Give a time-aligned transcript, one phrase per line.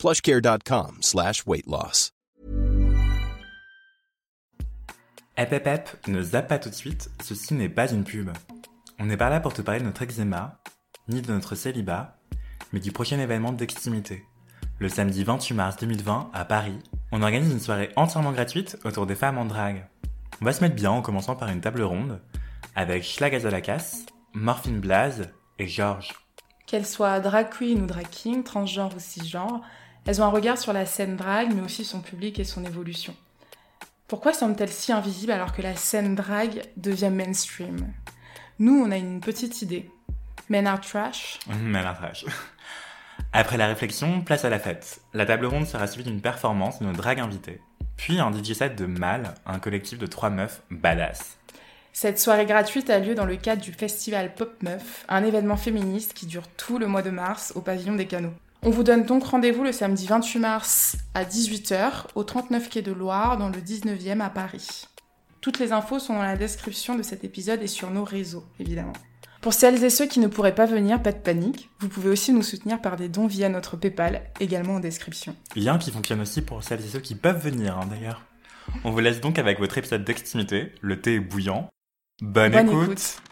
[0.00, 2.10] plushcare.com slash weight loss.
[5.36, 8.30] Hep hep hep, ne zappe pas tout de suite, ceci n'est pas une pub.
[8.98, 10.58] On n'est pas là pour te parler de notre eczéma,
[11.08, 12.18] ni de notre célibat,
[12.72, 14.24] mais du prochain événement d'extimité.
[14.78, 16.78] Le samedi 28 mars 2020, à Paris,
[17.12, 19.86] on organise une soirée entièrement gratuite autour des femmes en drague.
[20.40, 22.22] On va se mettre bien en commençant par une table ronde,
[22.74, 26.14] avec Schlagazalakas, Morphine Blaze et Georges.
[26.66, 29.60] Qu'elles soient drag queen ou drag king, transgenre ou cisgenre,
[30.10, 33.14] elles ont un regard sur la scène drag, mais aussi son public et son évolution.
[34.08, 37.92] Pourquoi semblent-elles si invisibles alors que la scène drag devient mainstream?
[38.58, 39.88] Nous, on a une petite idée.
[40.48, 41.38] Men are trash.
[41.62, 42.24] Men are trash.
[43.32, 45.00] Après la réflexion, place à la fête.
[45.14, 47.60] La table ronde sera suivie d'une performance de nos drag invités.
[47.96, 51.38] Puis un DJ set de Mal, un collectif de trois meufs badass.
[51.92, 56.14] Cette soirée gratuite a lieu dans le cadre du festival Pop Meuf, un événement féministe
[56.14, 58.34] qui dure tout le mois de mars au pavillon des canaux.
[58.62, 62.92] On vous donne donc rendez-vous le samedi 28 mars à 18h au 39 quai de
[62.92, 64.86] Loire dans le 19e à Paris.
[65.40, 68.92] Toutes les infos sont dans la description de cet épisode et sur nos réseaux, évidemment.
[69.40, 72.34] Pour celles et ceux qui ne pourraient pas venir, pas de panique, vous pouvez aussi
[72.34, 75.34] nous soutenir par des dons via notre PayPal, également en description.
[75.56, 78.26] Lien qui fonctionne aussi pour celles et ceux qui peuvent venir, hein, d'ailleurs.
[78.84, 81.70] On vous laisse donc avec votre épisode d'extimité, le thé est bouillant.
[82.20, 83.22] Bonne, écoute.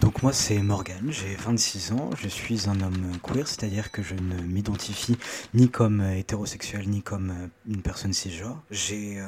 [0.00, 4.14] Donc moi c'est Morgan, j'ai 26 ans, je suis un homme queer, c'est-à-dire que je
[4.14, 5.18] ne m'identifie
[5.52, 8.62] ni comme hétérosexuel ni comme une personne cisgenre.
[8.70, 9.26] J'ai, euh,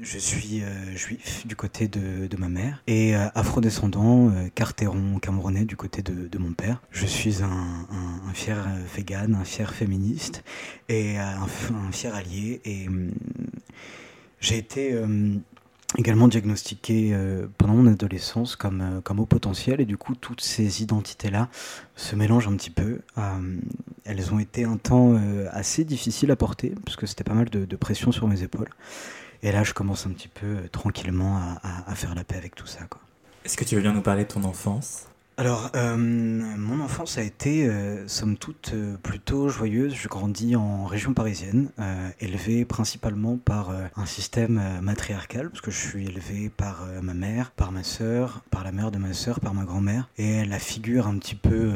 [0.00, 5.64] je suis euh, juif du côté de, ma mère et euh, afrodescendant euh, cartéron camerounais
[5.64, 6.82] du côté de, mon père.
[6.90, 7.86] Je suis un,
[8.34, 10.42] fier vegan, un fier féministe
[10.88, 12.88] et un, un fier allié et
[14.40, 15.00] j'ai été
[15.96, 20.40] également diagnostiqué euh, pendant mon adolescence comme, euh, comme haut potentiel et du coup toutes
[20.40, 21.48] ces identités-là
[21.96, 23.00] se mélangent un petit peu.
[23.18, 23.58] Euh,
[24.04, 27.50] elles ont été un temps euh, assez difficiles à porter parce que c'était pas mal
[27.50, 28.68] de, pression sur mes épaules.
[29.42, 32.54] Et là je commence un petit peu tranquillement à, à, à, faire la paix avec
[32.54, 32.80] tout ça.
[33.44, 35.06] Est-ce que tu veux bien nous parler de ton enfance?
[35.38, 39.94] Alors, euh, mon enfance a été, euh, somme toute, euh, plutôt joyeuse.
[39.94, 41.70] Je grandis en région parisienne,
[42.20, 47.72] élevé principalement par un système matriarcal, parce que je suis élevé par ma mère, par
[47.72, 50.08] ma sœur, par la mère de ma sœur, par ma grand-mère.
[50.18, 51.72] Et la figure un petit peu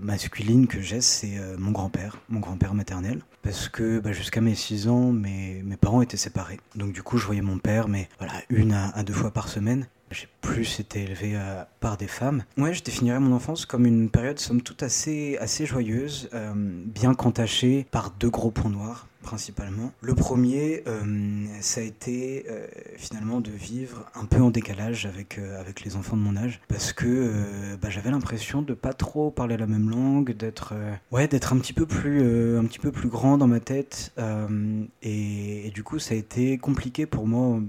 [0.00, 3.20] masculine que j'ai, c'est mon grand-père, mon grand-père maternel.
[3.42, 6.60] Parce que bah, jusqu'à mes 6 ans, mes, parents étaient séparés.
[6.74, 9.86] Donc du coup, je voyais mon père, mais voilà, une à deux fois par semaine.
[10.10, 12.42] J'ai plus été élevé euh, par des femmes.
[12.58, 17.14] Ouais, je définirais mon enfance comme une période somme toute assez, assez joyeuse, euh, bien
[17.14, 19.92] qu'entachée par deux gros points noirs principalement.
[20.00, 22.66] Le premier, euh, ça a été euh,
[22.96, 26.60] finalement de vivre un peu en décalage avec, euh, avec les enfants de mon âge,
[26.68, 27.32] parce que
[27.80, 30.74] bah, j'avais l'impression de pas trop parler la même langue, d'être
[31.10, 32.20] ouais, d'être un petit peu plus
[32.56, 34.12] un petit peu plus grand dans ma tête,
[35.02, 37.62] et, du coup ça a été compliqué pour moi au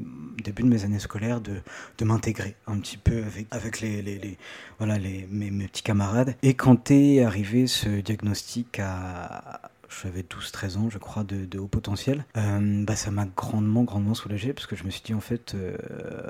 [0.44, 1.56] début de mes années scolaires de,
[1.97, 4.38] de m'intégrer un petit peu avec, avec les, les
[4.79, 6.35] voilà les, mes, mes petits camarades.
[6.41, 9.71] Et quand est arrivé ce diagnostic à
[10.03, 14.53] j'avais 12-13 ans, je crois, de, haut potentiel, euh, bah, ça m'a grandement, grandement soulagé
[14.53, 15.75] parce que je me suis dit, en fait, euh,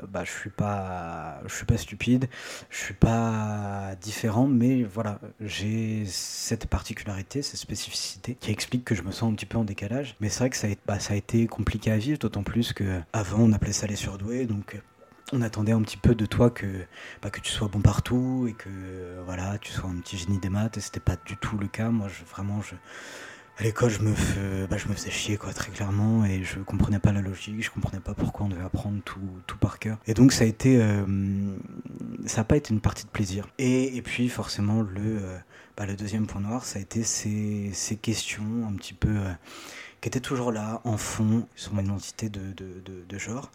[0.09, 2.27] bah, je suis pas, je suis pas stupide,
[2.69, 9.03] je suis pas différent, mais voilà, j'ai cette particularité, cette spécificité qui explique que je
[9.03, 10.15] me sens un petit peu en décalage.
[10.19, 13.39] Mais c'est vrai que ça a, bah, été compliqué à vivre, d'autant plus que avant
[13.39, 14.81] on appelait ça les surdoués, donc
[15.33, 16.67] on attendait un petit peu de toi que,
[17.21, 18.69] bah, que tu sois bon partout et que
[19.25, 21.89] voilà, tu sois un petit génie des maths et c'était pas du tout le cas.
[21.89, 22.75] Moi, vraiment, je,
[23.57, 27.63] à l'école, je me bah, faisais chier très clairement, et je comprenais pas la logique,
[27.63, 29.97] je comprenais pas pourquoi on devait apprendre tout, par cœur.
[30.07, 31.55] Et donc a euh,
[32.25, 33.47] ça n'a pas été une partie de plaisir.
[33.59, 35.37] Et, puis forcément le, euh,
[35.77, 37.71] bah, le deuxième point noir, ça a été ces,
[38.01, 39.31] questions un petit peu euh,
[39.99, 43.51] qui étaient toujours là en fond sur mon identité de, de, de, de genre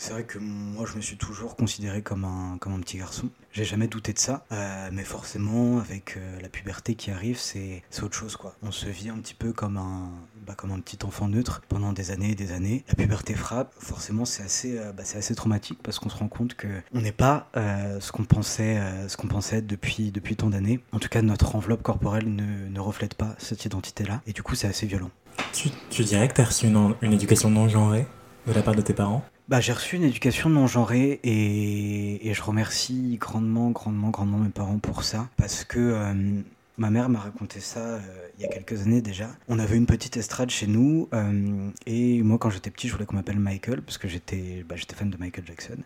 [0.00, 3.30] C'est vrai que moi, je me suis toujours considéré comme un, comme un petit garçon.
[3.52, 4.46] J'ai jamais douté de ça.
[4.52, 8.54] Euh, mais forcément, avec euh, la puberté qui arrive, c'est autre chose, quoi.
[8.62, 10.08] On se vit un petit peu comme un,
[10.46, 12.84] bah, comme un petit enfant neutre pendant des années et des années.
[12.86, 13.74] La puberté frappe.
[13.80, 17.00] Forcément, c'est assez, euh, bah, c'est assez traumatique parce qu'on se rend compte que on
[17.00, 18.80] n'est pas ce qu'on pensait,
[19.28, 20.78] pensait être depuis, depuis tant d'années.
[20.92, 24.22] En tout cas, notre enveloppe corporelle ne, ne reflète pas cette identité-là.
[24.28, 25.10] Et du coup, c'est assez violent.
[25.52, 28.06] Tu, tu dirais que tu as reçu une, une éducation non genrée
[28.46, 29.24] de la part de tes parents?
[29.48, 34.50] Bah, j'ai reçu une éducation non genrée et, et, je remercie grandement, grandement, grandement mes
[34.50, 35.28] parents pour ça.
[35.36, 36.42] Parce que euh,
[36.78, 38.00] Ma mère m'a raconté ça euh,
[38.38, 39.30] il y a quelques années déjà.
[39.48, 43.04] On avait une petite estrade chez nous euh, et moi quand j'étais petit je voulais
[43.04, 45.78] qu'on m'appelle Michael parce que j'étais bah, fan de Michael Jackson.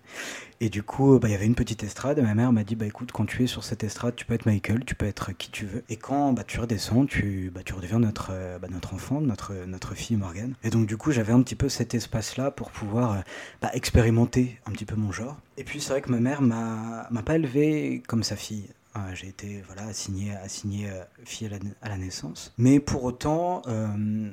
[0.61, 2.77] Et du coup bah, il y avait une petite estrade et ma mère m'a dit
[2.77, 5.33] bah écoute quand tu es sur cette estrade tu peux être Michael, tu peux être
[5.33, 5.83] qui tu veux.
[5.89, 9.55] Et quand bah, tu redescends tu, bah, tu redeviens notre, euh, bah, notre enfant, notre,
[9.67, 10.55] notre fille Morgane.
[10.63, 13.25] Et donc du coup j'avais un petit peu cet espace là pour pouvoir
[13.63, 15.39] bah, expérimenter un petit peu mon genre.
[15.57, 18.69] Et puis c'est vrai que ma mère m'a pas élevé comme sa fille.
[18.95, 21.49] Euh, j'ai été voilà, assigné, assigné euh, fille
[21.81, 22.53] à la, naissance.
[22.59, 23.89] Mais pour autant, euh,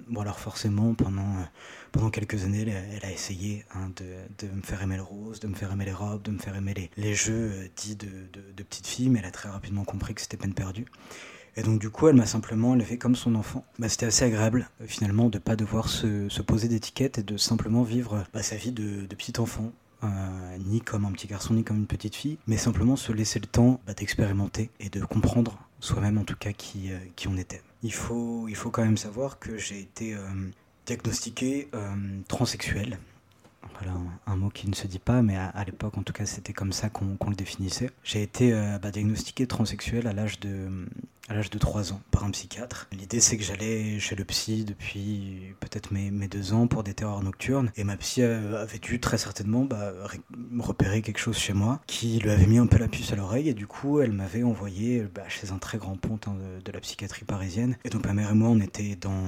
[0.09, 1.45] bon alors forcément, pendant,
[1.93, 5.47] pendant quelques années, elle, a essayé hein, de, de, me faire aimer le rose, de
[5.47, 8.07] me faire aimer les robes, de me faire aimer les, les jeux dits de,
[8.53, 10.85] de, petite fille, mais elle a très rapidement compris que c'était peine perdue.
[11.55, 13.63] Et donc du coup, elle m'a simplement élevé comme son enfant.
[13.79, 17.37] Bah, c'était assez agréable finalement de ne pas devoir se, se poser d'étiquette et de
[17.37, 19.71] simplement vivre bah, sa vie de, de petit enfant
[20.03, 23.39] euh, ni comme un petit garçon, ni comme une petite fille, mais simplement se laisser
[23.39, 26.97] le temps bah, d'expérimenter et de comprendre soi-même en tout cas qui, euh,
[27.27, 27.61] on était.
[27.83, 30.21] Il faut, il faut quand même savoir que j'ai été euh,
[30.85, 31.69] diagnostiqué
[32.27, 32.99] transsexuel.
[33.77, 36.53] Voilà un, mot qui ne se dit pas, mais à, l'époque en tout cas c'était
[36.53, 37.91] comme ça qu'on le définissait.
[38.03, 40.85] J'ai été bah, diagnostiqué transsexuel à l'âge de
[41.29, 42.87] à l'âge de 3 ans par un psychiatre.
[42.91, 46.93] L'idée c'est que j'allais chez le psy depuis peut-être mes, mes, deux ans pour des
[46.93, 49.93] terreurs nocturnes et ma psy avait dû très certainement bah,
[50.57, 53.49] repérer quelque chose chez moi qui lui avait mis un peu la puce à l'oreille
[53.49, 56.27] et du coup elle m'avait envoyé bah, chez un très grand ponte
[56.65, 57.77] de, la psychiatrie parisienne.
[57.85, 59.23] Et donc ma mère et moi on était dans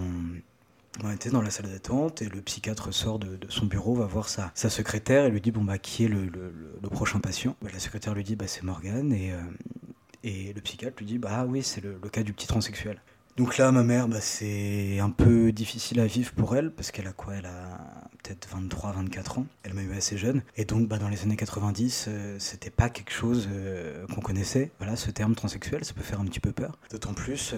[1.04, 4.28] on était dans la salle d'attente et le psychiatre sort de, son bureau, va voir
[4.28, 7.56] sa, sa, secrétaire et lui dit bon bah qui est le, le, le prochain patient?
[7.62, 9.40] Bah, la secrétaire lui dit bah c'est Morgane et, euh,
[10.24, 13.02] et le psychiatre lui dit Bah oui, c'est le, cas du petit transsexuel.
[13.38, 17.08] Donc là, ma mère, bah, c'est un peu difficile à vivre pour elle, parce qu'elle
[17.08, 17.36] a quoi?
[17.36, 19.46] Elle a peut-être 23, 24 ans.
[19.64, 20.42] Elle m'a eu assez jeune.
[20.58, 24.72] Et donc, bah, dans les années 90, euh, c'était pas quelque chose euh, qu'on connaissait.
[24.80, 26.78] Voilà, ce terme transsexuel, ça peut faire un petit peu peur.
[26.92, 27.58] D'autant plus, euh,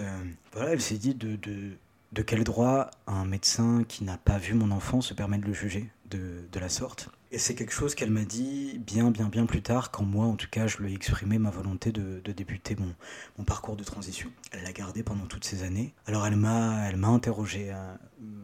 [0.52, 1.72] voilà, elle s'est dit de, de,
[2.12, 5.52] de, quel droit un médecin qui n'a pas vu mon enfant se permet de le
[5.54, 7.10] juger de, de la sorte?
[7.34, 10.36] Et c'est quelque chose qu'elle m'a dit bien, bien, bien plus tard, quand moi, en
[10.36, 14.30] tout cas, je lui ai exprimé ma volonté de, débuter mon, parcours de transition.
[14.52, 15.92] Elle l'a gardé pendant toutes ces années.
[16.06, 17.94] Alors elle m'a, elle m'a interrogé euh,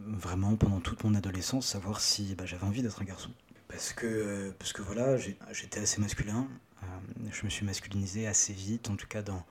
[0.08, 3.30] vraiment pendant toute mon adolescence, savoir si bah, j'avais envie d'être un garçon.
[3.68, 6.48] Parce que, parce que voilà, j'étais assez masculin.
[6.82, 6.86] Euh,
[7.30, 9.44] je me suis masculinisé assez vite, en tout cas dans,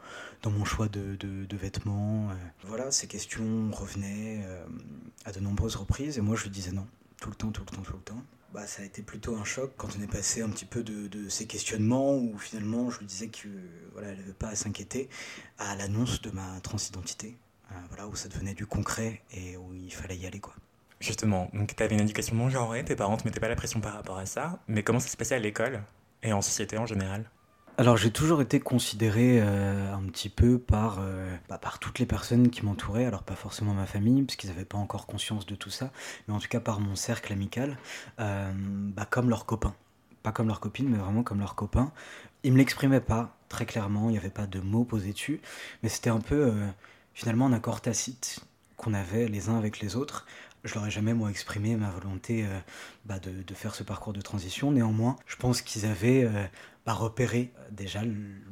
[0.51, 2.29] mon choix de, vêtements.
[2.29, 2.33] Euh.
[2.65, 4.45] Voilà, ces questions revenaient
[5.23, 6.87] à de nombreuses reprises et moi je disais non,
[7.21, 8.21] tout le temps, tout le temps, tout le temps
[8.53, 11.29] bah, ça a été plutôt un choc quand on est passé un petit peu de,
[11.29, 13.47] ces questionnements où finalement je lui disais que
[13.93, 15.09] voilà, elle n'avait pas à s'inquiéter
[15.57, 17.37] à l'annonce de ma transidentité,
[17.71, 20.39] euh, voilà, où ça devenait du concret et où il fallait y aller.
[20.39, 20.53] quoi.
[20.99, 23.79] Justement, donc tu une éducation non genrée, tes parents ne te mettaient pas la pression
[23.79, 25.83] par rapport à ça, mais comment ça se passait à l'école
[26.23, 27.29] et en société en général?
[27.79, 32.05] Alors j'ai toujours été considéré euh, un petit peu par, euh, bah, par toutes les
[32.05, 35.69] personnes qui m'entouraient, alors pas forcément ma famille, puisqu'ils n'avaient pas encore conscience de tout
[35.69, 35.89] ça,
[36.27, 37.77] mais en tout cas par mon cercle amical,
[38.19, 39.73] euh, bah, comme leurs copains.
[40.23, 41.93] Pas comme leurs copines, mais vraiment comme leurs copains.
[42.43, 45.39] Ils me l'exprimaient pas très clairement, il n'y avait pas de mots posés dessus,
[45.81, 46.51] mais c'était un peu
[47.13, 48.41] finalement un accord tacite
[48.75, 50.25] qu'on avait les uns avec les autres.
[50.65, 52.45] Je leur ai jamais moi exprimé ma volonté
[53.05, 54.71] bah, de, faire ce parcours de transition.
[54.73, 56.29] Néanmoins, je pense qu'ils avaient
[56.89, 57.99] bah, repérer euh, déjà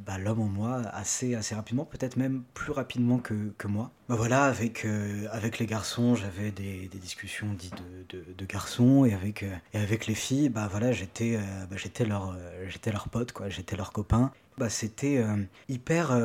[0.06, 3.34] bah, l'homme en moi assez, assez rapidement, peut-être même plus rapidement que,
[3.66, 3.90] moi.
[4.10, 9.42] Bah, voilà, avec, euh, avec les garçons, j'avais des, discussions dites de, garçons, et avec,
[9.42, 13.76] euh, et avec les filles, bah, voilà, j'étais bah, leur, j'étais leur pote, quoi, j'étais
[13.76, 14.32] leur copain.
[14.60, 15.26] Bah, C'était
[15.68, 16.16] hyper,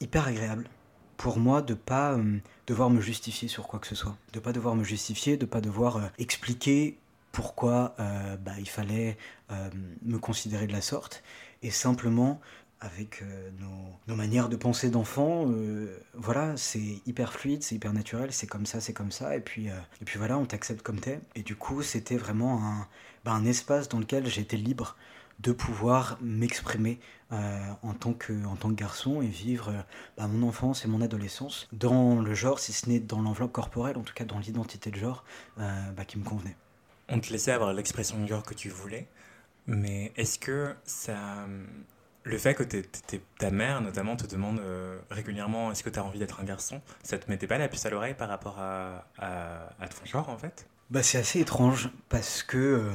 [0.00, 0.70] hyper agréable
[1.18, 2.18] pour moi de pas
[2.66, 5.60] devoir me justifier sur quoi que ce soit, de pas devoir me justifier, de pas
[5.60, 6.96] devoir expliquer
[7.32, 9.16] pourquoi euh, bah, il fallait
[9.50, 9.70] euh,
[10.02, 11.22] me considérer de la sorte,
[11.62, 12.40] et simplement
[12.80, 13.50] avec euh,
[14.08, 15.46] nos, manières de penser d'enfant,
[16.14, 19.66] voilà, c'est hyper fluide, c'est hyper naturel, c'est comme ça, c'est comme ça, et puis,
[19.68, 21.20] et puis voilà, on t'accepte comme t'es.
[21.36, 22.88] Et du coup, c'était vraiment un,
[23.24, 24.96] bah, un espace dans lequel j'étais libre
[25.38, 26.98] de pouvoir m'exprimer
[27.30, 29.72] en, tant que, en tant que garçon et vivre
[30.18, 33.96] bah, mon enfance et mon adolescence dans le genre, si ce n'est dans l'enveloppe corporelle,
[33.96, 35.24] en tout cas dans l'identité de genre
[36.06, 36.56] qui me convenait.
[37.10, 39.06] On te laissait avoir l'expression de genre que tu voulais,
[39.66, 41.16] mais est-ce que ça...
[42.22, 42.64] Le fait que
[43.38, 46.82] ta mère, notamment, te demande euh, régulièrement est-ce que tu as envie d'être un garçon,
[47.02, 50.36] ça te mettait pas la puce à l'oreille par rapport à, à ton genre, en
[50.38, 50.68] fait?
[50.90, 52.90] Bah, c'est assez étrange parce que euh,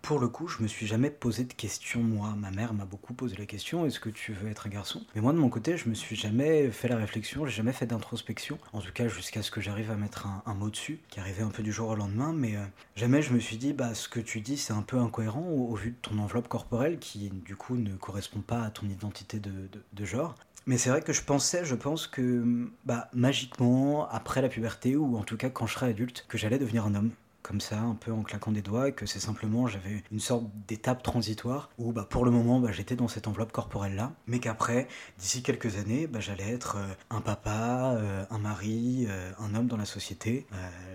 [0.00, 2.00] pour le coup, je me suis jamais posé de questions.
[2.00, 5.04] Moi, ma mère m'a beaucoup posé la question est-ce que tu veux être un garçon?
[5.14, 7.86] Mais moi, de mon côté, je me suis jamais fait la réflexion, j'ai jamais fait
[7.86, 8.58] d'introspection.
[8.72, 11.50] En tout cas, jusqu'à ce que j'arrive à mettre un, mot dessus, qui arrivait un
[11.50, 12.32] peu du jour au lendemain.
[12.32, 12.64] Mais euh,
[12.94, 15.74] jamais je me suis dit bah, ce que tu dis, c'est un peu incohérent au,
[15.74, 19.50] vu de ton enveloppe corporelle qui, du coup, ne correspond pas à ton identité de,
[19.92, 20.36] de genre.
[20.66, 25.16] Mais c'est vrai que je pensais, je pense que bah, magiquement, après la puberté, ou
[25.16, 27.12] en tout cas quand je serai adulte, que j'allais devenir un homme
[27.46, 31.04] comme ça, un peu en claquant des doigts, que c'est simplement, j'avais une sorte d'étape
[31.04, 34.88] transitoire où bah, pour le moment bah, j'étais dans cette enveloppe corporelle-là, mais qu'après,
[35.20, 39.68] d'ici quelques années, bah, j'allais être euh, un papa, euh, un mari, euh, un homme
[39.68, 40.44] dans la société.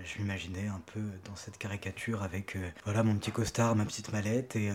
[0.04, 4.54] je m'imaginais un peu dans cette caricature avec voilà, mon petit costard, ma petite mallette,
[4.56, 4.70] et,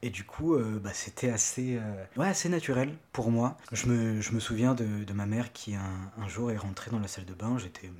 [0.00, 1.78] et du coup, bah, c'était assez,
[2.16, 3.58] ouais, assez naturel pour moi.
[3.72, 6.90] Je me, je me souviens de, de ma mère qui un, un jour est rentrée
[6.90, 7.90] dans la salle de bain, j'étais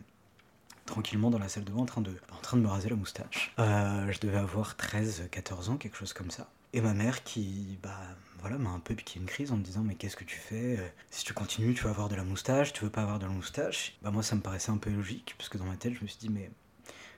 [0.86, 2.96] tranquillement dans la salle de bain en train de, en train de me raser la
[2.96, 3.52] moustache.
[3.58, 6.48] Euh, je devais avoir 13, 14 ans, quelque chose comme ça.
[6.72, 8.00] Et ma mère qui, bah,
[8.40, 10.78] voilà, m'a un peu piqué une crise en me disant mais qu'est-ce que tu fais
[10.78, 13.26] euh, Si tu continues, tu vas avoir de la moustache, tu veux pas avoir de
[13.26, 13.96] la moustache?
[14.02, 16.06] Bah moi ça me paraissait un peu logique parce que dans ma tête je me
[16.06, 16.50] suis dit mais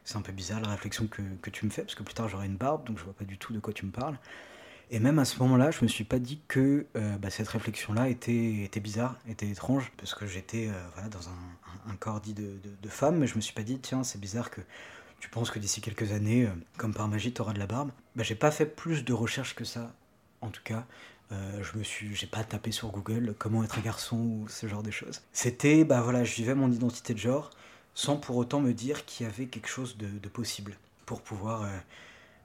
[0.05, 2.29] c'est un peu bizarre la réflexion que, que tu me fais parce que plus tard
[2.29, 4.19] j'aurai une barbe donc je vois pas du tout de quoi tu me parles.
[4.93, 8.09] Et même à ce moment-là, je me suis pas dit que euh, bah, cette réflexion-là
[8.09, 11.35] était, était bizarre, était étrange, parce que j'étais voilà, dans un,
[11.89, 14.61] un, corps dit de, femme, mais je me suis pas dit, tiens, c'est bizarre que
[15.21, 17.91] tu penses que d'ici quelques années, euh, comme par magie, tu auras de la barbe.
[18.15, 19.93] Bah, j'ai pas fait plus de recherches que ça,
[20.41, 20.85] en tout cas.
[21.31, 24.83] je me suis, j'ai pas tapé sur Google comment être un garçon ou ce genre
[24.83, 25.23] de choses.
[25.33, 27.51] C'était, bah voilà, je vivais mon identité de genre
[27.95, 31.67] sans pour autant me dire qu'il y avait quelque chose de, possible pour pouvoir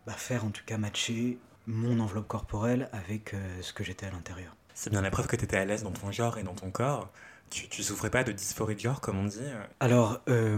[0.08, 4.12] bah, faire en tout cas matcher mon enveloppe corporelle avec euh, ce que j'étais à
[4.12, 4.56] l'intérieur.
[4.74, 6.72] C'est bien la preuve que tu étais à l'aise dans ton genre et dans ton
[6.72, 7.10] corps.
[7.52, 10.58] Tu, souffrais pas de dysphorie de genre, comme on dit euh Alors, euh,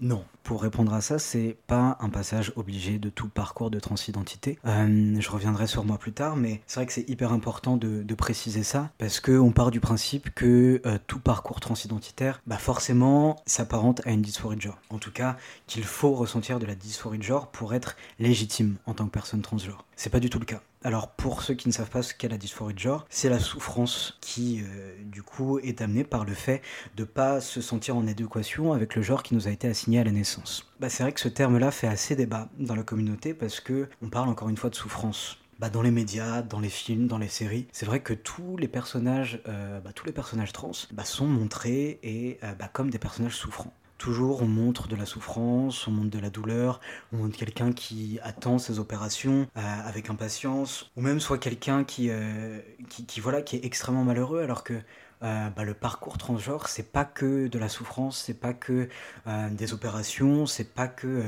[0.00, 0.24] non.
[0.42, 4.58] Pour répondre à ça, c'est pas un passage obligé de tout parcours de transidentité.
[4.64, 8.62] je reviendrai sur moi plus tard, mais c'est vrai que c'est hyper important de, préciser
[8.62, 14.22] ça, parce qu'on part du principe que tout parcours transidentitaire, bah forcément, s'apparente à une
[14.22, 14.78] dysphorie de genre.
[14.90, 15.36] En tout cas,
[15.66, 19.42] qu'il faut ressentir de la dysphorie de genre pour être légitime en tant que personne
[19.42, 19.84] transgenre.
[19.96, 20.62] C'est pas du tout le cas.
[20.84, 23.38] Alors pour ceux qui ne savent pas ce qu'est la dysphorie de genre, c'est la
[23.38, 26.60] souffrance qui euh, du coup est amenée par le fait
[26.96, 30.04] de pas se sentir en adéquation avec le genre qui nous a été assigné à
[30.04, 30.68] la naissance.
[30.80, 34.08] Bah, c'est vrai que ce terme-là fait assez débat dans la communauté parce que on
[34.08, 35.38] parle encore une fois de souffrance.
[35.60, 38.66] Bah, dans les médias, dans les films, dans les séries, c'est vrai que tous les
[38.66, 42.98] personnages, euh, bah, tous les personnages trans bah, sont montrés et euh, bah, comme des
[42.98, 43.72] personnages souffrants.
[44.02, 46.80] Toujours, on montre de la souffrance, on montre de la douleur,
[47.12, 52.10] on montre quelqu'un qui attend ses opérations euh, avec impatience, ou même soit quelqu'un qui,
[52.10, 54.74] euh, qui, voilà, qui est extrêmement malheureux, alors que
[55.22, 58.88] euh, bah, le parcours transgenre, c'est pas que de la souffrance, c'est pas que
[59.52, 61.22] des opérations, c'est pas que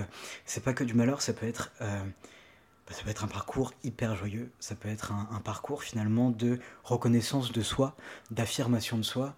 [0.45, 4.17] c'est pas que du malheur, ça peut être bah, ça peut être un parcours hyper
[4.17, 7.95] joyeux, ça peut être un parcours finalement de reconnaissance de soi,
[8.33, 9.37] d'affirmation de soi.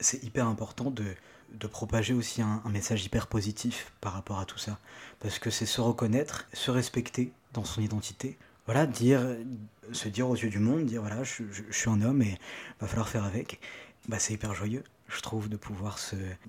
[0.00, 1.04] C'est hyper important de,
[1.54, 4.78] de propager aussi un, message hyper positif par rapport à tout ça.
[5.20, 8.38] Parce que c'est se reconnaître, se respecter dans son identité.
[8.66, 9.20] Voilà, dire,
[9.92, 12.38] se dire aux yeux du monde, dire voilà, je, suis un homme et
[12.80, 13.60] va falloir faire avec.
[14.08, 15.98] Bah, c'est hyper joyeux, je trouve, de pouvoir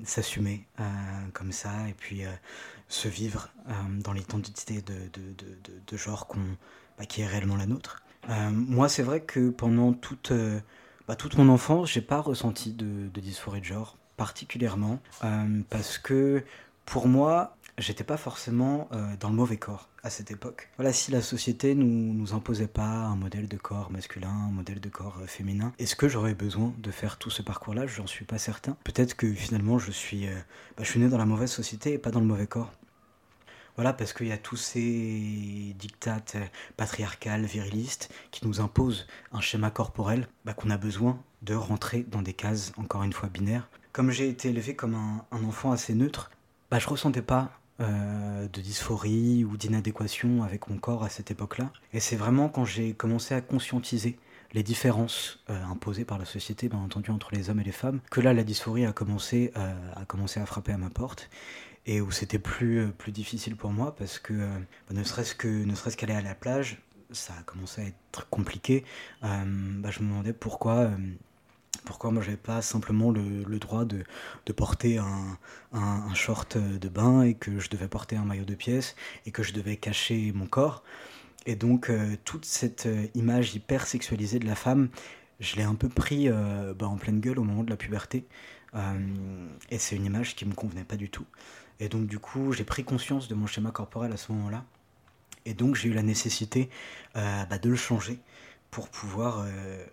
[0.04, 0.84] s'assumer euh,
[1.34, 2.32] comme ça et puis euh,
[2.88, 4.96] se vivre euh, dans l'identité de,
[5.88, 6.28] de, genre
[6.98, 8.02] bah, qui est réellement la nôtre.
[8.52, 10.34] moi, c'est vrai que pendant toute,
[11.08, 16.44] bah, toute mon enfance, j'ai pas ressenti de, dysphorie de genre particulièrement euh, parce que
[16.86, 20.70] pour moi, j'étais pas forcément euh, dans le mauvais corps à cette époque.
[20.78, 24.82] Voilà, si la société nous, nous imposait pas un modèle de corps masculin, un modèle
[24.82, 27.88] de corps euh, féminin, est-ce que j'aurais besoin de faire tout ce parcours-là?
[27.88, 28.78] J'en suis pas certain.
[28.84, 30.28] Peut-être que finalement je suis,
[30.78, 32.72] bah, je suis né dans la mauvaise société et pas dans le mauvais corps.
[33.76, 36.38] Voilà, parce qu'il y a tous ces dictates
[36.78, 42.22] patriarcales, virilistes, qui nous imposent un schéma corporel bah, qu'on a besoin de rentrer dans
[42.22, 46.32] des cases, encore une fois, binaires, comme j'ai été élevé comme un, enfant assez neutre,
[46.70, 51.72] bah, je ressentais pas euh, de dysphorie ou d'inadéquation avec mon corps à cette époque-là.
[51.94, 54.18] Et c'est vraiment quand j'ai commencé à conscientiser
[54.52, 58.02] les différences euh, imposées par la société, bien entendu, entre les hommes et les femmes,
[58.10, 61.30] que là, la dysphorie a commencé, euh, à frapper à ma porte
[61.86, 65.76] et où c'était plus, plus difficile pour moi parce que bah, ne serait-ce que ne
[65.76, 66.82] serait-ce qu'aller à la plage,
[67.12, 68.86] ça a commencé à être compliqué.
[69.22, 70.90] Bah, je me demandais pourquoi
[71.86, 74.04] Pourquoi moi j'avais pas simplement le, droit de,
[74.54, 79.32] porter un, short de bain et que je devais porter un maillot de pièce et
[79.32, 80.84] que je devais cacher mon corps.
[81.46, 84.90] Et donc euh, toute cette euh, image hyper sexualisée de la femme,
[85.40, 88.26] je l'ai un peu pris euh, bah, en pleine gueule au moment de la puberté.
[89.70, 91.26] et c'est une image qui me convenait pas du tout.
[91.80, 94.64] Et donc du coup j'ai pris conscience de mon schéma corporel à ce moment-là.
[95.46, 96.70] Et donc j'ai eu la nécessité
[97.14, 98.20] bah, de le changer
[98.74, 99.46] pour pouvoir,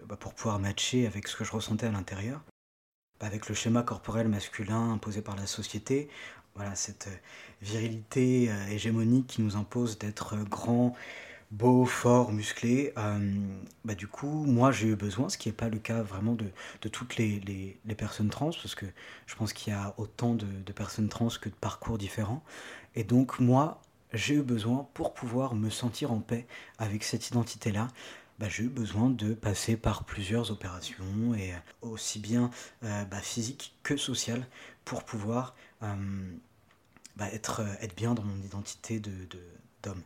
[0.07, 2.41] bah, pour pouvoir matcher avec ce que je ressentais à l'intérieur
[3.21, 6.09] avec le schéma corporel masculin imposé par la société,
[6.55, 7.17] voilà, cette euh,
[7.63, 10.95] virilité euh, hégémonique qui nous impose d'être euh, grand,
[11.51, 12.93] beau, fort, musclé.
[13.85, 16.47] bah, du coup, moi, j'ai eu besoin, ce qui n'est pas le cas vraiment de,
[16.81, 17.41] de toutes les,
[17.85, 18.87] les, personnes trans, parce que
[19.27, 22.45] je pense qu'il y a autant de, de, personnes trans que de parcours différents.
[22.95, 23.83] Et donc, moi,
[24.13, 26.47] j'ai eu besoin, pour pouvoir me sentir en paix
[26.79, 27.89] avec cette identité-là,
[28.41, 32.51] bah, j'ai eu besoin de passer par plusieurs opérations, et aussi bien
[32.83, 34.47] bah, physiques que sociales,
[34.85, 35.55] pour pouvoir
[37.21, 40.03] bah, être, euh, être bien dans mon identité d'homme.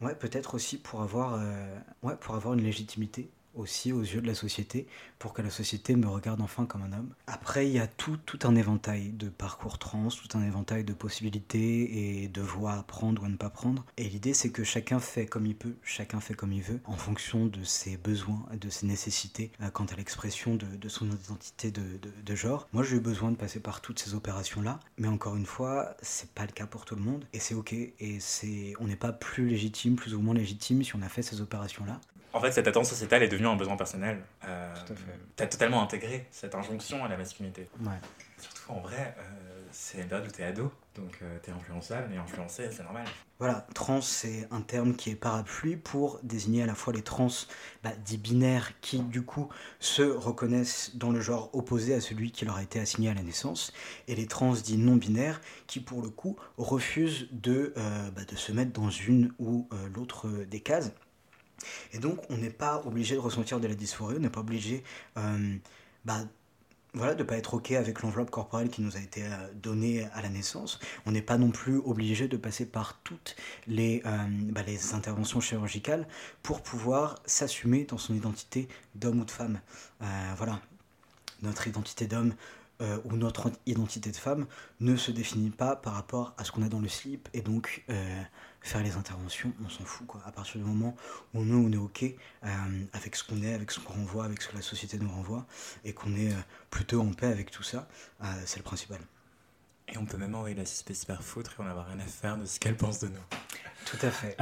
[0.00, 4.20] De, ouais, peut-être aussi pour avoir, euh, ouais, pour avoir une légitimité aussi aux yeux
[4.20, 4.86] de la société
[5.18, 7.14] pour que la société me regarde enfin comme un homme.
[7.26, 12.22] Après, il y a tout, un éventail de parcours trans, tout un éventail de possibilités
[12.22, 13.84] et de voies à prendre ou à ne pas prendre.
[13.96, 16.96] Et l'idée, c'est que chacun fait comme il peut, chacun fait comme il veut, en
[16.96, 21.82] fonction de ses besoins, de ses nécessités euh, quant à l'expression de, son identité de,
[21.98, 22.68] de, de genre.
[22.72, 26.30] Moi, j'ai eu besoin de passer par toutes ces opérations-là, mais encore une fois, c'est
[26.30, 29.12] pas le cas pour tout le monde, et c'est ok, et c'est, on n'est pas
[29.12, 32.00] plus légitime, plus ou moins légitime si on a fait ces opérations-là.
[32.32, 34.22] En fait, cette attente sociétale est devenue un besoin personnel.
[34.44, 34.74] Euh,
[35.36, 37.68] tu as totalement intégré cette injonction à la masculinité.
[37.80, 37.98] Ouais.
[38.38, 39.22] Surtout en vrai, euh,
[39.72, 42.84] c'est une période où tu es ado, donc euh, tu es influençable, et influencé, c'est
[42.84, 43.04] normal.
[43.38, 47.28] Voilà, trans, c'est un terme qui est parapluie pour désigner à la fois les trans
[47.82, 49.48] bah, dits binaires qui, du coup,
[49.80, 53.22] se reconnaissent dans le genre opposé à celui qui leur a été assigné à la
[53.22, 53.72] naissance,
[54.06, 58.36] et les trans dits non binaires qui, pour le coup, refusent de, euh, bah, de
[58.36, 60.92] se mettre dans une ou l'autre des cases.
[61.92, 64.82] Et donc, on n'est pas obligé de ressentir de la dysphorie, on n'est pas obligé
[65.16, 65.56] euh,
[66.04, 66.20] bah,
[66.92, 70.08] voilà, de ne pas être OK avec l'enveloppe corporelle qui nous a été euh, donnée
[70.12, 70.80] à la naissance.
[71.06, 73.36] On n'est pas non plus obligé de passer par toutes
[73.66, 74.16] les, euh,
[74.50, 76.06] bah, les interventions chirurgicales
[76.42, 79.60] pour pouvoir s'assumer dans son identité d'homme ou de femme.
[80.36, 80.60] voilà,
[81.42, 82.34] notre identité d'homme
[83.04, 84.46] ou notre identité de femme
[84.80, 87.84] ne se définit pas par rapport à ce qu'on a dans le slip et donc
[88.60, 90.20] faire les interventions, on s'en fout quoi.
[90.26, 90.94] À partir du moment
[91.34, 92.48] où nous on est ok euh,
[92.92, 95.46] avec ce qu'on est, avec ce qu'on renvoie, avec ce que la société nous renvoie,
[95.84, 97.88] et qu'on est euh, plutôt en paix avec tout ça,
[98.22, 99.00] euh, c'est le principal.
[99.88, 102.36] Et on peut même envoyer la suspect par foutre et on n'a rien à faire
[102.36, 103.24] de ce qu'elle pense de nous.
[103.86, 104.36] Tout à fait.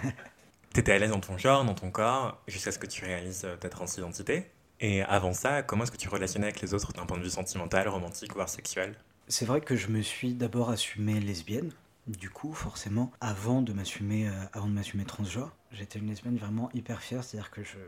[0.72, 3.68] T'étais à l'aise dans ton genre, dans ton corps, jusqu'à ce que tu réalises ta
[3.68, 4.50] transidentité.
[4.80, 7.30] Et avant ça, comment est-ce que tu relationnais avec les autres d'un point de vue
[7.30, 8.94] sentimental, romantique, voire sexuel?
[9.28, 11.72] C'est vrai que je me suis d'abord assumée lesbienne,
[12.06, 16.70] du coup, forcément, avant de m'assumer, euh, avant de m'assumer transgenre, j'étais une lesbienne vraiment
[16.74, 17.78] hyper fière, c'est-à-dire que je,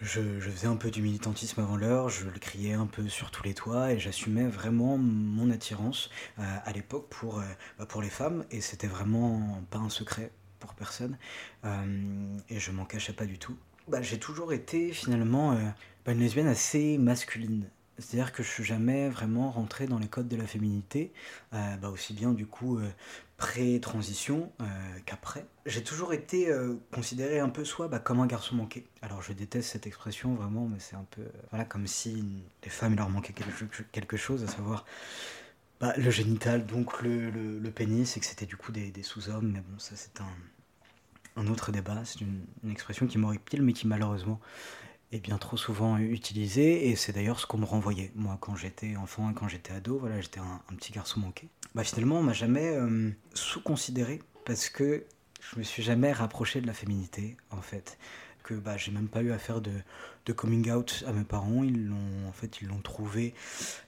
[0.00, 3.44] je, faisais un peu du militantisme avant l'heure, je le criais un peu sur tous
[3.44, 7.44] les toits et j'assumais vraiment mon attirance euh, à l'époque pour, euh,
[7.78, 11.18] bah, pour les femmes et c'était vraiment pas un secret pour personne
[12.48, 13.56] et je m'en cachais pas du tout.
[13.88, 15.54] Bah, j'ai toujours été finalement
[16.04, 17.68] bah, une lesbienne assez masculine.
[17.98, 21.12] C'est-à-dire que je suis jamais vraiment rentré dans les codes de la féminité,
[21.52, 22.78] bah aussi bien du coup
[23.36, 24.64] pré-transition euh,
[25.04, 25.46] qu'après.
[25.66, 28.86] J'ai toujours été euh, considéré un peu soit bah, comme un garçon manqué.
[29.02, 32.70] Alors je déteste cette expression vraiment, mais c'est un peu euh, voilà comme si les
[32.70, 33.34] femmes il leur manquait
[33.92, 34.86] quelque, chose, à savoir
[35.80, 39.52] bah, le génital, donc le, le, pénis, et que c'était du coup des, sous-hommes.
[39.52, 42.02] Mais bon, ça c'est un, autre débat.
[42.04, 44.40] C'est une, expression qui pile mais qui malheureusement
[45.12, 46.88] est bien trop souvent utilisée.
[46.88, 48.12] Et c'est d'ailleurs ce qu'on me renvoyait.
[48.14, 52.20] Moi, quand j'étais enfant quand j'étais ado, voilà, j'étais un, petit garçon manqué bah, finalement,
[52.20, 55.04] on m'a jamais euh, sous-considéré parce que
[55.42, 57.98] je me suis jamais rapproché de la féminité, en fait.
[58.42, 59.72] Que bah, j'ai même pas eu à faire de,
[60.24, 61.64] de coming out à mes parents.
[61.64, 63.34] Ils l'ont, en fait, ils l'ont trouvé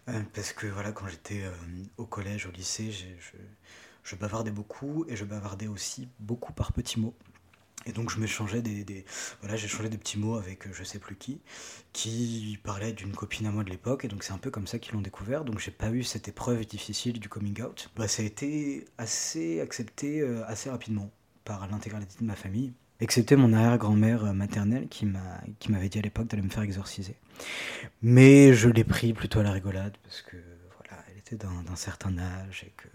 [0.09, 1.52] euh, parce que voilà, quand j'étais euh,
[1.96, 2.90] au collège, au lycée,
[4.02, 7.14] je bavardais beaucoup et je bavardais aussi beaucoup par petits mots.
[7.87, 9.05] Et donc je me changeais des,
[9.41, 11.41] voilà, j'ai des petits mots avec euh, je sais plus qui,
[11.93, 14.79] qui parlait d'une copine à moi de l'époque, et donc c'est un peu comme ça
[14.79, 15.45] qu'ils l'ont découvert.
[15.45, 17.91] Donc j'ai pas eu cette épreuve difficile du coming out.
[17.97, 21.11] Bah, ça a été assez accepté euh, assez rapidement
[21.45, 25.99] par l'intégralité de ma famille, excepté mon arrière-grand-mère euh, maternelle qui m'a qui m'avait dit
[25.99, 27.14] à l'époque d'aller me faire exorciser.
[28.03, 30.37] Mais je l'ai pris plutôt à la rigolade parce que
[30.77, 32.88] voilà, elle était d'un certain âge et que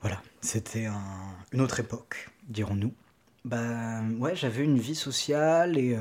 [0.00, 2.94] voilà, c'était un, une autre époque, dirons-nous.
[3.44, 5.96] Bah ouais, j'avais une vie sociale et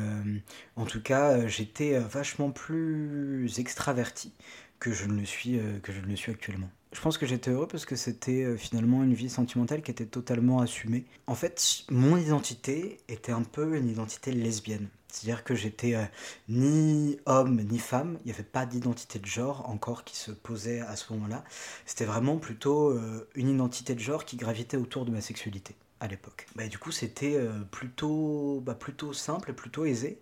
[0.75, 4.34] en tout cas j'étais vachement plus extraverti
[4.80, 6.69] que je ne le suis, que je ne suis actuellement.
[6.91, 10.60] Je pense que j'étais heureux parce que c'était finalement une vie sentimentale qui était totalement
[10.60, 11.06] assumée.
[11.28, 14.89] En fait, mon identité était un peu une identité lesbienne.
[15.12, 16.06] C'est-à-dire que j'étais euh,
[16.47, 20.82] ni homme ni femme, il n'y avait pas d'identité de genre encore qui se posait
[20.82, 21.43] à ce moment-là.
[21.86, 26.08] C'était vraiment plutôt euh, une identité de genre qui gravitait autour de ma sexualité à
[26.08, 26.48] l'époque.
[26.56, 30.20] Bah, du coup, c'était euh, plutôt, bah, plutôt simple et plutôt aisé.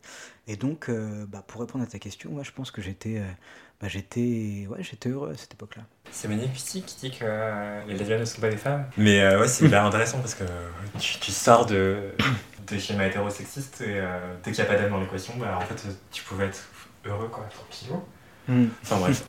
[0.47, 0.89] Et donc,
[1.27, 3.21] bah, pour répondre à ta question, moi, je pense que j'étais
[3.81, 5.83] bah, j'étais ouais, j'étais heureux à cette époque-là.
[6.09, 8.85] C'est magnifique qui dit que les lesbiennes ne sont pas des femmes.
[8.97, 10.45] Mais ouais, c'est hyper intéressant parce que
[10.99, 12.13] tu, tu sors de
[12.67, 15.61] des schémas hétérosexistes et euh, dès qu'il n'y a pas d'âme dans l'équation, bah, en
[15.61, 16.67] fait, tu pouvais être
[17.05, 17.89] heureux, quoi, tranquille.
[18.47, 18.65] Mm.
[18.83, 19.27] Enfin bref.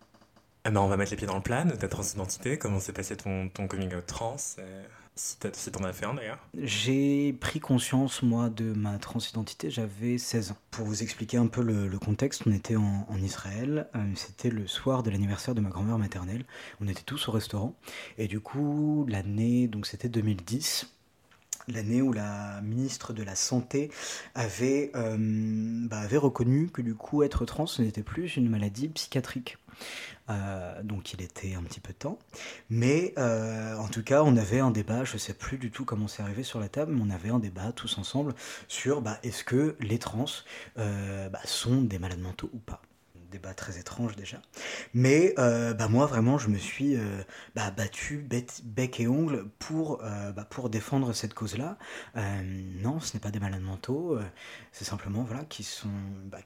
[0.64, 2.58] Eh ben, on va mettre les pieds dans le plat de ta transidentité.
[2.58, 4.36] Comment s'est passé ton, ton coming out trans
[5.18, 5.36] Si
[5.72, 6.38] t'en fait un d'ailleurs.
[6.56, 10.56] J'ai pris conscience, moi, de ma transidentité, j'avais 16 ans.
[10.70, 14.68] Pour vous expliquer un peu le, contexte, on était en, en Israël, euh, c'était le
[14.68, 16.44] soir de l'anniversaire de ma grand-mère maternelle.
[16.80, 17.74] On était tous au restaurant.
[18.16, 20.86] Et du coup, l'année, donc c'était 2010
[21.68, 23.90] l'année où la ministre de la Santé
[24.34, 29.58] avait, euh, bah, reconnu que du coup être trans n'était plus une maladie psychiatrique.
[30.30, 32.18] Euh, donc il était un petit peu temps.
[32.70, 35.84] Mais euh, en tout cas, on avait un débat, je ne sais plus du tout
[35.84, 38.34] comment c'est arrivé sur la table, mais on avait un débat tous ensemble
[38.66, 40.26] sur bah, est-ce que les trans
[40.76, 42.82] bah, sont des malades mentaux ou pas
[43.30, 44.40] débat très étrange déjà.
[44.94, 47.22] Mais euh, bah moi vraiment je me suis euh,
[47.54, 51.78] bah, battu bec et ongle pour, euh, bah, pour défendre cette cause-là.
[52.82, 54.18] non, ce n'est pas des malades mentaux,
[54.72, 55.88] c'est simplement voilà, qui, sont,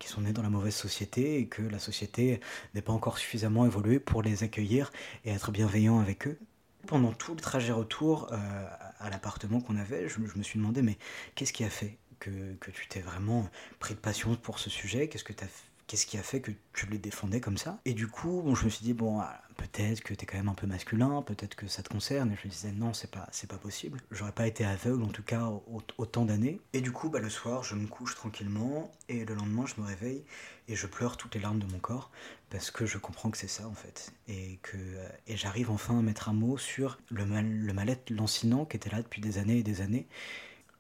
[0.05, 2.40] sont nés dans la mauvaise société et que la société
[2.75, 4.92] n'est pas encore suffisamment évoluée pour les accueillir
[5.25, 6.38] et être bienveillant avec eux.
[6.87, 10.99] Pendant tout le trajet retour à l'appartement qu'on avait, je, me suis demandé mais
[11.35, 15.09] qu'est-ce qui a fait que, que tu t'es vraiment pris de passion pour ce sujet?
[15.09, 17.78] Qu'est-ce que tu as fait qu'est-ce qui a fait que tu les défendais comme ça
[17.85, 20.38] Et du coup, bon, je me suis dit, bon, ah, peut-être que tu es quand
[20.38, 22.33] même un peu masculin, peut-être que ça te concerne.
[22.33, 24.00] Et je me disais, non, c'est pas, c'est pas possible.
[24.11, 25.50] J'aurais pas été aveugle, en tout cas,
[25.98, 26.62] autant d'années.
[26.72, 29.87] Et du coup, bah, le soir, je me couche tranquillement, et le lendemain, je me
[29.87, 30.24] réveille,
[30.66, 32.11] et je pleure toutes les larmes de mon corps,
[32.48, 34.14] parce que je comprends que c'est ça, en fait.
[34.28, 34.78] Et que
[35.26, 38.88] et j'arrive enfin à mettre un mot sur le, mal, le mal-être lancinant qui était
[38.88, 40.09] là depuis des années et des années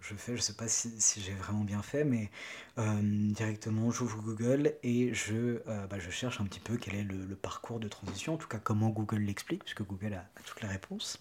[0.02, 2.30] je fais, je sais pas si, j'ai vraiment bien fait, mais
[2.78, 7.04] euh, directement j'ouvre Google et je, euh, bah, je cherche un petit peu quel est
[7.04, 10.68] le, parcours de transition, en tout cas comment Google l'explique, puisque Google a, toutes les
[10.68, 11.20] réponses.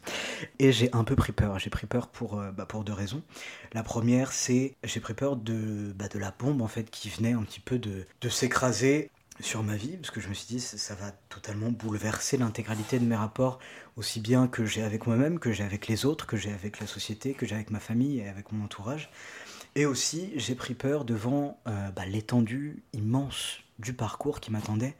[0.60, 3.22] Et j'ai un peu pris peur, j'ai pris peur pour, euh, bah, deux raisons.
[3.74, 7.34] La première, c'est j'ai pris peur de, bah, de la bombe en fait qui venait
[7.34, 10.96] un petit peu de s'écraser sur ma vie, parce que je me suis dit, ça
[10.96, 13.60] va totalement bouleverser l'intégralité de mes rapports,
[13.98, 16.88] aussi bien que j'ai avec moi-même, que j'ai avec les autres, que j'ai avec la
[16.88, 19.10] société, que j'ai avec ma famille et avec mon entourage.
[19.76, 24.96] Et aussi, j'ai pris peur devant euh, bah, l'étendue immense du parcours qui m'attendait,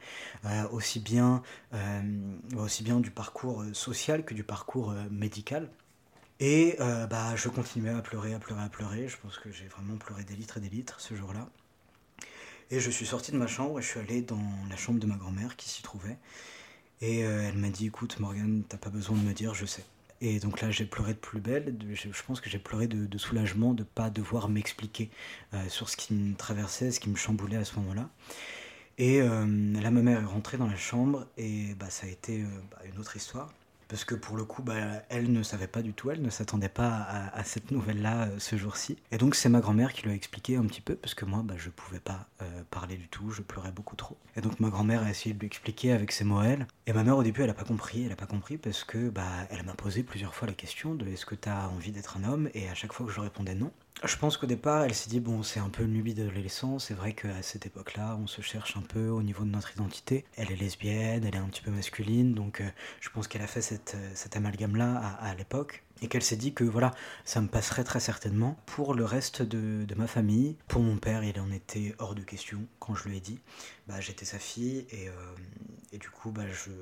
[0.46, 1.42] euh, aussi, bien,
[1.74, 2.02] euh,
[2.56, 5.68] aussi bien du parcours social que du parcours médical.
[6.40, 9.06] Et bah, je continuais à pleurer, à pleurer, à pleurer.
[9.06, 11.48] Je pense que j'ai vraiment pleuré des litres et des litres ce jour-là.
[12.72, 15.06] Et je suis sorti de ma chambre et je suis allé dans la chambre de
[15.06, 16.16] ma grand-mère qui s'y trouvait.
[17.02, 19.84] Et euh, elle m'a dit écoute Morgan, t'as pas besoin de me dire, je sais.
[20.22, 21.76] Et donc là, j'ai pleuré de plus belle.
[21.92, 25.10] Je, pense que j'ai pleuré de, soulagement de pas devoir m'expliquer
[25.52, 28.08] euh, sur ce qui me traversait, ce qui me chamboulait à ce moment-là.
[28.96, 29.44] Et euh,
[29.78, 32.98] là, ma mère est rentrée dans la chambre et bah, ça a été bah, une
[32.98, 33.52] autre histoire
[33.92, 36.70] parce que pour le coup, bah, elle ne savait pas du tout, elle ne s'attendait
[36.70, 38.96] pas à, cette nouvelle-là euh, ce jour-ci.
[39.10, 41.42] Et donc c'est ma grand-mère qui lui a expliqué un petit peu, parce que moi,
[41.44, 44.16] bah, je pouvais pas euh, parler du tout, je pleurais beaucoup trop.
[44.34, 46.66] Et donc ma grand-mère a essayé de lui expliquer avec ses mots elle.
[46.86, 49.10] Et ma mère au début, elle a pas compris, elle a pas compris parce que
[49.10, 52.16] bah, elle m'a posé plusieurs fois la question de est-ce que tu as envie d'être
[52.16, 52.48] un homme?
[52.54, 53.72] Et à chaque fois que je répondais non,
[54.04, 56.86] je pense qu'au départ, elle s'est dit bon, c'est un peu une lubie d'adolescence.
[56.86, 60.24] C'est vrai qu'à cette époque-là, on se cherche un peu au niveau de notre identité.
[60.36, 62.68] Elle est lesbienne, elle est un petit peu masculine, donc euh,
[63.00, 65.84] je pense qu'elle a fait cette, euh, cet amalgame-là à, l'époque.
[66.00, 66.90] Et qu'elle s'est dit que voilà,
[67.24, 70.56] ça me passerait très certainement pour le reste de, ma famille.
[70.66, 73.38] Pour mon père, il en était hors de question quand je lui ai dit.
[73.86, 75.12] Bah, j'étais sa fille et, euh,
[75.92, 76.72] et du coup, bah, je,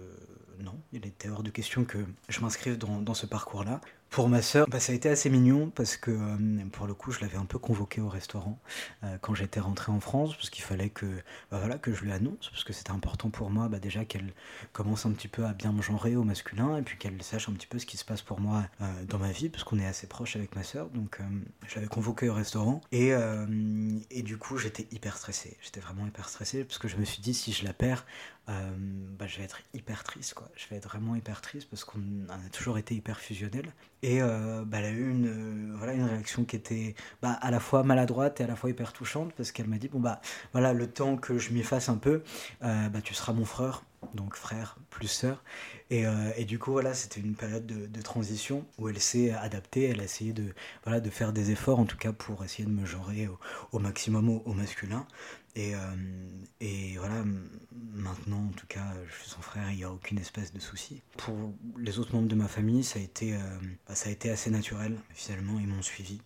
[0.63, 1.99] non, il était hors de question que
[2.31, 3.83] je m'inscrive dans, dans ce parcours-là.
[4.11, 7.13] Pour ma sœur, bah, ça a été assez mignon parce que euh, pour le coup,
[7.13, 8.59] je l'avais un peu convoqué au restaurant
[9.05, 11.07] euh, quand j'étais rentré en France parce qu'il fallait que,
[11.53, 14.35] bah, voilà, que je lui annonce parce que c'était important pour moi bah, déjà qu'elle
[14.73, 17.53] commence un petit peu à bien me genrer au masculin et puis qu'elle sache un
[17.53, 19.87] petit peu ce qui se passe pour moi euh, dans ma vie, parce qu'on est
[19.87, 21.21] assez proche avec ma sœur, donc
[21.69, 23.13] je l'avais convoqué au restaurant, et,
[24.11, 27.23] et du coup j'étais hyper stressé, j'étais vraiment hyper stressé, parce que je me suis
[27.23, 28.05] dit si je la perds,
[29.19, 30.49] bah, je vais être hyper triste, quoi.
[30.57, 33.73] Je vais être vraiment hyper triste parce qu'on a toujours été hyper fusionnel.
[34.03, 37.83] Et bah, elle a eu une, voilà, une réaction qui était bah, à la fois
[37.83, 40.21] maladroite et à la fois hyper touchante parce qu'elle m'a dit bon bah
[40.53, 42.23] voilà le temps que je m'y fasse un peu,
[42.61, 43.85] bah tu seras mon frère,
[44.15, 45.43] donc frère plus sœur.
[45.91, 49.85] Et, euh, et, du coup, voilà, c'était une période de, transition où elle s'est adaptée,
[49.85, 52.71] elle a essayé de, voilà, de faire des efforts, en tout cas pour essayer de
[52.71, 53.29] me genrer
[53.73, 55.07] au maximum au, masculin.
[55.57, 55.79] Et, euh,
[56.61, 57.25] et, voilà,
[57.93, 61.03] maintenant, en tout cas, je suis son frère, il n'y a aucune espèce de souci.
[61.17, 63.39] Pour les autres membres de ma famille, ça a été, euh,
[63.89, 64.97] bah, ça a été assez naturel.
[65.13, 66.21] Finalement, ils m'ont suivi.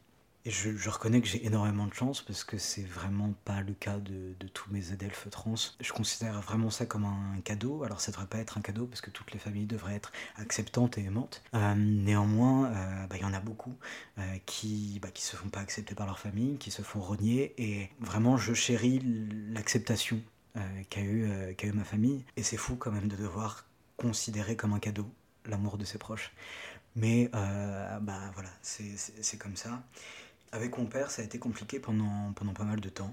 [0.46, 3.96] Et je, reconnais que j'ai énormément de chance parce que c'est vraiment pas le cas
[3.96, 5.54] de, tous mes adelphes trans.
[5.80, 7.82] Je considère vraiment ça comme un cadeau.
[7.82, 10.98] Alors ça devrait pas être un cadeau parce que toutes les familles devraient être acceptantes
[10.98, 11.42] et aimantes.
[11.54, 13.74] Euh, néanmoins, euh, bah, il y en a beaucoup
[14.18, 17.54] euh, qui bah, se font pas accepter par leur famille, qui se font renier.
[17.56, 19.00] Et vraiment, je chéris
[19.50, 20.20] l'acceptation
[20.90, 22.22] qu'a eu, qu'a eu ma famille.
[22.36, 23.64] Et c'est fou quand même de devoir
[23.96, 25.10] considérer comme un cadeau
[25.46, 26.32] l'amour de ses proches.
[26.96, 29.82] Mais bah voilà, c'est comme ça.
[30.54, 33.12] Avec mon père, ça a été compliqué pendant, pendant pas mal de temps.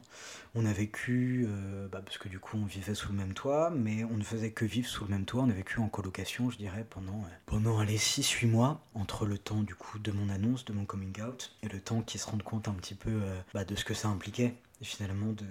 [0.53, 3.71] On a vécu, euh, bah, parce que du coup on vivait sous le même toit,
[3.71, 5.41] mais on ne faisait que vivre sous le même toit.
[5.41, 9.39] On a vécu en colocation, je dirais, pendant, euh, pendant les 6-8 mois, entre le
[9.39, 12.27] temps du coup de mon annonce, de mon coming out, et le temps qu'ils se
[12.27, 15.45] rendent compte un petit peu euh, bah, de ce que ça impliquait, finalement de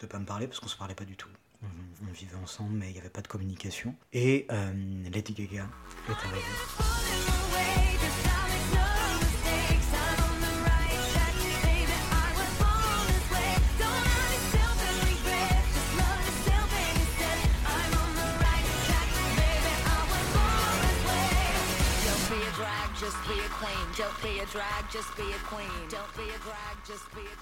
[0.00, 1.30] ne pas me parler, parce qu'on se parlait pas du tout.
[1.62, 3.96] On, vivait ensemble, mais il n'y avait pas de communication.
[4.12, 4.46] Et
[5.10, 5.66] Lady Gaga
[6.08, 6.44] est arrivée.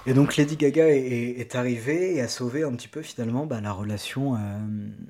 [0.06, 3.72] Et donc Lady Gaga est, arrivée et a sauvé un petit peu finalement bah, la
[3.72, 4.38] relation, euh,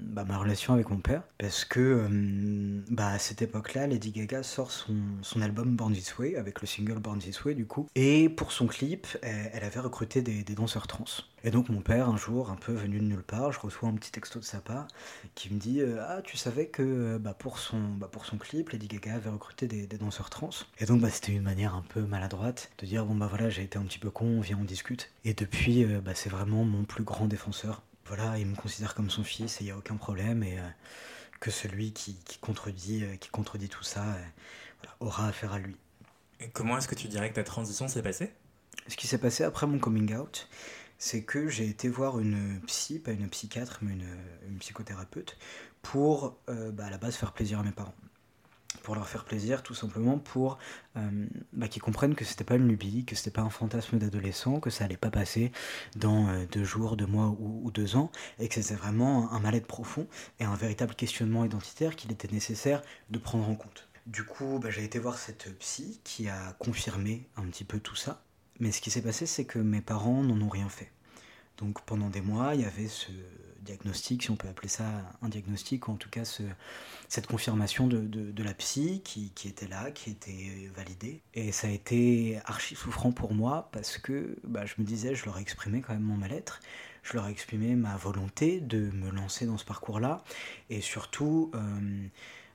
[0.02, 4.42] bah, ma relation avec mon père, parce que euh, bah, à cette époque-là, Lady Gaga
[4.42, 8.28] sort son, album Born This Way avec le single Born This Way du coup, et
[8.28, 11.04] pour son clip, elle, avait recruté des, des danseurs trans.
[11.44, 13.94] Et donc mon père, un jour, un peu venu de nulle part, je reçois un
[13.94, 14.86] petit texto de sa part
[15.34, 18.70] qui me dit euh, Ah, tu savais que bah, pour, son, bah, pour son clip,
[18.70, 20.50] Lady Gaga avait recruté des, danseurs trans?
[20.78, 23.62] Et donc bah, c'était une manière un peu maladroite de dire Bon bah voilà, j'ai
[23.62, 25.10] été un petit peu con, viens on discute.
[25.24, 27.82] Et depuis, euh, bah, c'est vraiment mon plus grand défenseur.
[28.06, 30.42] Voilà, il me considère comme son fils et il n'y a aucun problème.
[30.42, 30.62] Et euh,
[31.40, 34.04] que celui qui, contredit, qui contredit tout ça
[35.00, 35.76] aura affaire à lui.
[36.52, 38.32] comment est-ce que tu dirais que ta transition s'est passée?
[38.86, 40.48] Ce qui s'est passé après mon coming out,
[41.02, 45.36] c'est que j'ai été voir une psy, pas une psychiatre, mais une, psychothérapeute,
[45.82, 47.96] pour euh, bah, à la base faire plaisir à mes parents.
[48.84, 50.58] Pour leur faire plaisir, tout simplement pour
[50.96, 54.60] euh, bah, qu'ils comprennent que c'était pas une lubie, que c'était pas un fantasme d'adolescent,
[54.60, 55.50] que ça allait pas passer
[55.96, 59.66] dans euh, deux jours, deux mois ou, deux ans, et que c'était vraiment un mal-être
[59.66, 60.06] profond
[60.38, 63.88] et un véritable questionnement identitaire qu'il était nécessaire de prendre en compte.
[64.06, 67.96] Du coup, bah, j'ai été voir cette psy qui a confirmé un petit peu tout
[67.96, 68.22] ça.
[68.60, 70.90] Mais ce qui s'est passé, c'est que mes parents n'en ont rien fait.
[71.58, 73.10] Donc pendant des mois, il y avait ce
[73.60, 74.84] diagnostic, si on peut appeler ça
[75.22, 76.42] un diagnostic, ou en tout cas ce,
[77.08, 81.22] cette confirmation de, de, la psy qui, était là, qui était validée.
[81.34, 85.24] Et ça a été archi souffrant pour moi parce que bah, je me disais, je
[85.24, 86.60] leur ai exprimé quand même mon mal-être,
[87.02, 90.24] je leur ai exprimé ma volonté de me lancer dans ce parcours-là,
[90.70, 91.50] et surtout...
[91.54, 92.08] Euh,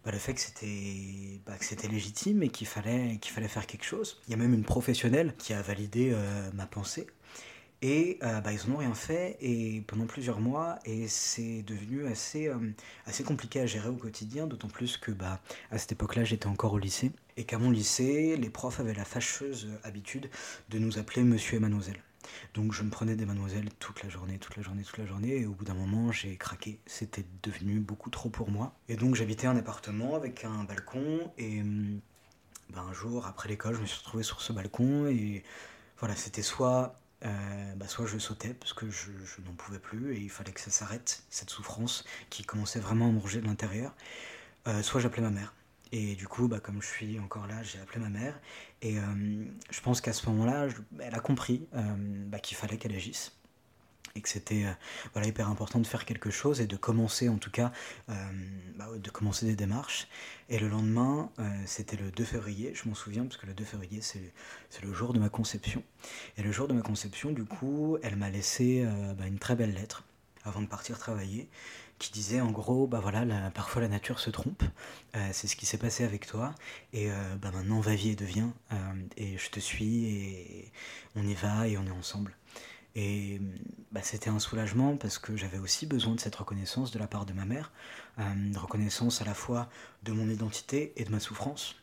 [0.08, 1.56] bah, le fait que c'était bah,
[1.92, 4.22] légitime et qu'il fallait, faire quelque chose.
[4.26, 7.08] Il y a même une professionnelle qui a validé euh, ma pensée.
[7.82, 12.08] Et euh, bah, ils n'en ont rien fait et pendant plusieurs mois et c'est devenu
[12.08, 12.56] assez, euh,
[13.26, 15.12] compliqué à gérer au quotidien, d'autant plus que
[15.72, 19.06] à cette époque-là j'étais encore au lycée et qu'à mon lycée les profs avaient la
[19.06, 20.30] fâcheuse habitude
[20.70, 22.02] de nous appeler monsieur et mademoiselle.
[22.54, 25.38] Donc je me prenais des mademoiselles toute la journée, toute la journée, toute la journée,
[25.38, 26.80] et au bout d'un moment j'ai craqué.
[26.86, 28.74] C'était devenu beaucoup trop pour moi.
[28.90, 33.82] Et donc j'habitais un appartement avec un balcon, et ben, un jour après l'école je
[33.82, 35.44] me suis retrouvé sur ce balcon, et
[36.00, 39.10] voilà, c'était soit euh, bah, soit je sautais parce que je,
[39.44, 43.12] n'en pouvais plus et il fallait que ça s'arrête, cette souffrance qui commençait vraiment à
[43.12, 43.96] manger de l'intérieur,
[44.68, 45.54] euh, soit j'appelais ma mère.
[45.92, 48.40] Et du coup, bah, comme je suis encore là, j'ai appelé ma mère.
[48.82, 49.02] Et euh,
[49.70, 50.68] je pense qu'à ce moment-là,
[51.00, 51.82] elle a compris euh,
[52.28, 53.34] bah, qu'il fallait qu'elle agisse.
[54.16, 54.72] Et que c'était euh,
[55.14, 57.72] voilà, hyper important de faire quelque chose et de commencer en tout cas,
[58.08, 60.08] bah, de commencer des démarches.
[60.50, 61.30] Et le lendemain,
[61.66, 64.34] c'était le 2 février, je m'en souviens, parce que le 2 février, c'est
[64.84, 65.84] le jour de ma conception.
[66.38, 68.88] Et le jour de ma conception, du coup, elle m'a laissé
[69.26, 70.04] une très belle lettre
[70.46, 71.48] avant de partir travailler
[72.00, 74.64] qui disait en gros, bah voilà, parfois la nature se trompe,
[75.16, 76.54] euh, c'est ce qui s'est passé avec toi,
[76.94, 78.54] et euh, bah maintenant va-vie et deviens,
[79.18, 80.72] et je te suis, et
[81.16, 82.36] on y va, et on est ensemble.
[82.96, 83.40] Et
[83.92, 87.26] bah, c'était un soulagement parce que j'avais aussi besoin de cette reconnaissance de la part
[87.26, 87.72] de ma mère,
[88.18, 89.70] une reconnaissance à la fois
[90.02, 91.76] de mon identité et de ma souffrance.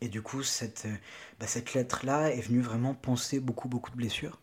[0.00, 0.86] Et du coup, cette,
[1.40, 4.38] bah, cette lettre-là est venue vraiment penser beaucoup, beaucoup de blessures.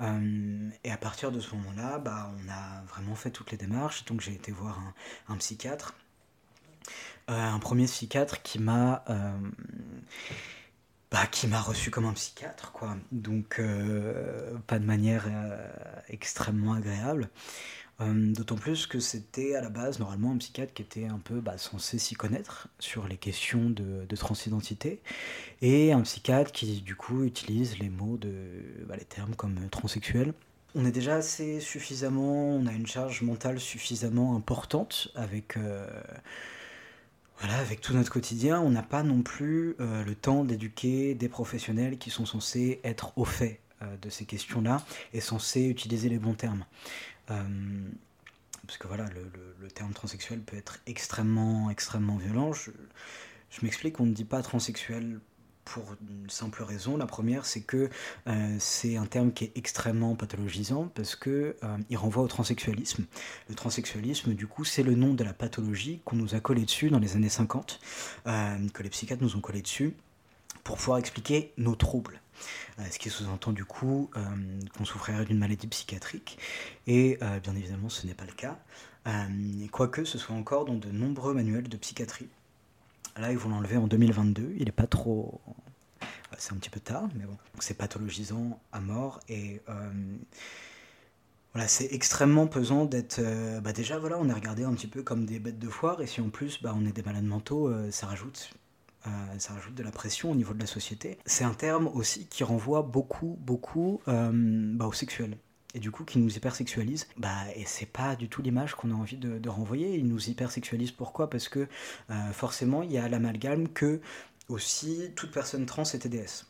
[0.00, 4.04] Euh, et à partir de ce moment-là, bah, on a vraiment fait toutes les démarches.
[4.04, 4.80] Donc j'ai été voir
[5.28, 5.94] un, psychiatre.
[7.30, 9.32] Euh, un premier psychiatre qui m'a euh,
[11.10, 13.60] bah, qui m'a reçu comme un psychiatre quoi donc
[14.66, 15.24] pas de manière
[16.08, 17.28] extrêmement agréable
[18.02, 21.40] euh, d'autant plus que c'était à la base normalement un psychiatre qui était un peu
[21.40, 25.00] bah, censé s'y connaître sur les questions de, transidentité
[25.62, 28.32] et un psychiatre qui du coup utilise les mots de
[28.86, 30.34] bah, les termes comme transsexuel.
[30.74, 35.86] On est déjà assez suffisamment, on a une charge mentale suffisamment importante avec euh,
[37.38, 41.30] voilà, avec tout notre quotidien, on n'a pas non plus euh, le temps d'éduquer des
[41.30, 43.60] professionnels qui sont censés être au fait
[44.00, 44.82] de ces questions-là
[45.12, 46.64] et censés utiliser les bons termes.
[47.30, 47.88] Euh,
[48.66, 49.06] parce que voilà,
[49.60, 52.52] le, terme transsexuel peut être extrêmement, extrêmement violent.
[52.52, 52.70] Je,
[53.62, 55.20] m'explique, on ne dit pas transsexuel
[55.64, 56.96] pour une simple raison.
[56.96, 57.90] La première, c'est que
[58.26, 63.04] euh, c'est un terme qui est extrêmement pathologisant parce que euh, il renvoie au transsexualisme.
[63.48, 66.88] Le transsexualisme, du coup, c'est le nom de la pathologie qu'on nous a collé dessus
[66.88, 67.80] dans les années 50,
[68.24, 69.94] que les psychiatres nous ont collé dessus
[70.64, 72.20] pour pouvoir expliquer nos troubles.
[72.78, 74.20] Euh, ce qui sous-entend du coup euh,
[74.76, 76.38] qu'on souffrirait d'une maladie psychiatrique.
[76.86, 78.58] Et euh, bien évidemment, ce n'est pas le cas.
[79.72, 82.28] quoique ce soit encore dans de nombreux manuels de psychiatrie.
[83.16, 84.56] Là, ils vont l'enlever en 2022.
[84.58, 85.40] Il n'est pas trop.
[86.38, 87.38] C'est un petit peu tard, mais bon.
[87.60, 89.20] C'est pathologisant à mort.
[89.28, 89.62] Et.
[91.54, 93.22] Voilà, c'est extrêmement pesant d'être.
[93.62, 96.06] bah déjà, voilà, on est regardé un petit peu comme des bêtes de foire, et
[96.06, 98.50] si en plus, bah, on est des malades mentaux, ça rajoute
[99.06, 101.18] euh, ça rajoute de la pression au niveau de la société.
[101.26, 105.36] C'est un terme aussi qui renvoie beaucoup, beaucoup euh, bah, au sexuel
[105.74, 107.06] et du coup qui nous hypersexualise.
[107.18, 109.96] Bah, et c'est pas du tout l'image qu'on a envie de, renvoyer.
[109.96, 111.30] Il nous hypersexualise pourquoi?
[111.30, 111.68] Parce que
[112.10, 114.00] euh, forcément il y a l'amalgame que
[114.48, 116.46] aussi toute personne trans est TDS.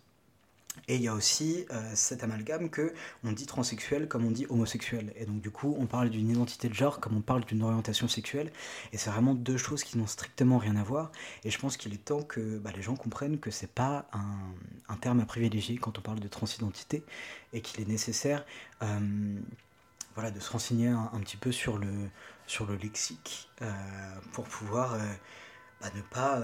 [0.89, 4.47] Et il y a aussi euh, cet amalgame que on dit transsexuel comme on dit
[4.49, 5.13] homosexuel.
[5.17, 8.09] Et donc du coup, on parle d'une identité de genre comme on parle d'une orientation
[8.09, 8.53] sexuelle.
[8.93, 11.11] Et c'est vraiment deux choses qui n'ont strictement rien à voir.
[11.45, 14.97] Et je pense qu'il est temps que bah, les gens comprennent que c'est pas un,
[14.97, 17.05] terme à privilégier quand on parle de transidentité
[17.53, 18.47] et qu'il est nécessaire
[18.83, 19.39] euh,
[20.15, 21.93] voilà, de se renseigner un, petit peu sur le,
[22.47, 23.73] sur le lexique euh,
[24.33, 24.97] pour pouvoir
[25.81, 26.41] bah, ne, pas,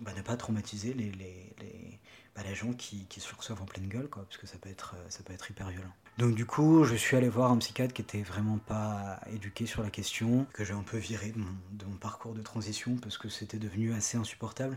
[0.00, 1.98] bah, ne pas traumatiser les, les, les
[2.42, 4.94] les gens qui, qui, se reçoivent en pleine gueule, quoi, parce que ça peut, être,
[4.96, 5.92] euh, ça peut être hyper violent.
[6.18, 9.82] Donc du coup, je suis allé voir un psychiatre qui était vraiment pas éduqué sur
[9.82, 13.18] la question, que j'ai un peu viré de mon, de mon, parcours de transition, parce
[13.18, 14.76] que c'était devenu assez insupportable.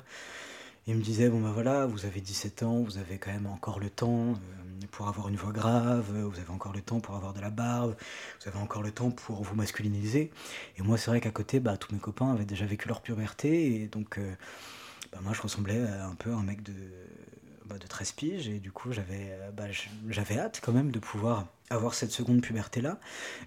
[0.88, 3.80] Il me disait, bon ben voilà, vous avez 17 ans, vous avez quand même encore
[3.80, 7.34] le temps euh, pour avoir une voix grave, vous avez encore le temps pour avoir
[7.34, 7.96] de la barbe,
[8.42, 10.32] vous avez encore le temps pour vous masculiniser.
[10.78, 13.82] Et moi, c'est vrai qu'à côté, bah, tous mes copains avaient déjà vécu leur puberté,
[13.82, 14.18] et donc...
[14.18, 14.34] Euh,
[15.12, 16.74] bah, moi je ressemblais un peu à un mec de,
[17.72, 19.66] bah, de 13 piges et du coup j'avais euh, bah,
[20.10, 23.00] j'avais hâte quand même de pouvoir avoir cette seconde puberté là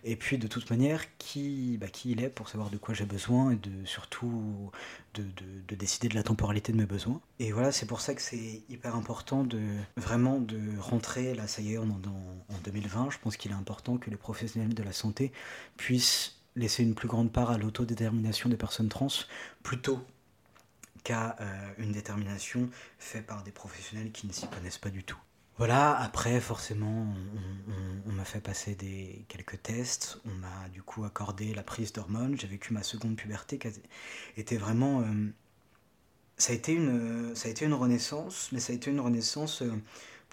[0.02, 3.04] et puis de toute manière qui, bah, qui il est pour savoir de quoi j'ai
[3.04, 4.70] besoin et de surtout
[5.14, 5.24] de,
[5.68, 7.20] de, décider de la temporalité de mes besoins.
[7.38, 9.60] Et voilà c'est pour ça que c'est hyper important de
[9.96, 11.34] vraiment de rentrer.
[11.34, 14.74] Là ça y est en, en 2020 je pense qu'il est important que les professionnels
[14.74, 15.32] de la santé
[15.76, 19.08] puissent laisser une plus grande part à l'autodétermination des personnes trans
[19.62, 20.00] plutôt
[21.04, 25.18] qu'à euh, une détermination faite par des professionnels qui ne s'y connaissent pas du tout.
[25.56, 27.06] Voilà, après forcément
[28.06, 32.36] on, m'a fait passer des, quelques tests, on m'a du coup accordé la prise d'hormones,
[32.36, 33.68] j'ai vécu ma seconde puberté qui
[34.36, 35.02] était vraiment...
[35.02, 35.32] Euh,
[36.36, 39.62] ça, a été une, ça a été une renaissance, mais ça a été une renaissance...
[39.62, 39.72] Euh,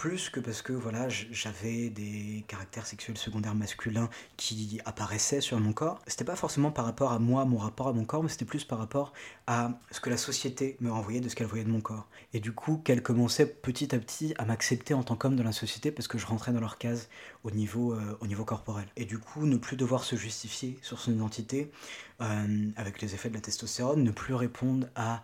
[0.02, 5.74] plus que parce que voilà, j'avais des caractères sexuels secondaires masculins qui apparaissaient sur mon
[5.74, 6.02] corps.
[6.08, 8.64] C'était pas forcément par rapport à moi, mon rapport à mon corps, mais c'était plus
[8.64, 9.14] par rapport
[9.46, 12.08] à ce que la société me renvoyait de ce qu'elle voyait de mon corps.
[12.34, 15.52] Et du coup, qu'elle commençait petit à petit à m'accepter en tant qu'homme de la
[15.52, 17.08] société parce que je rentrais dans leur case
[17.44, 18.88] au niveau, euh, au niveau corporel.
[18.98, 21.72] Et du coup, ne plus devoir se justifier sur son identité
[22.22, 25.22] euh, avec les effets de la testostérone, ne plus répondre à,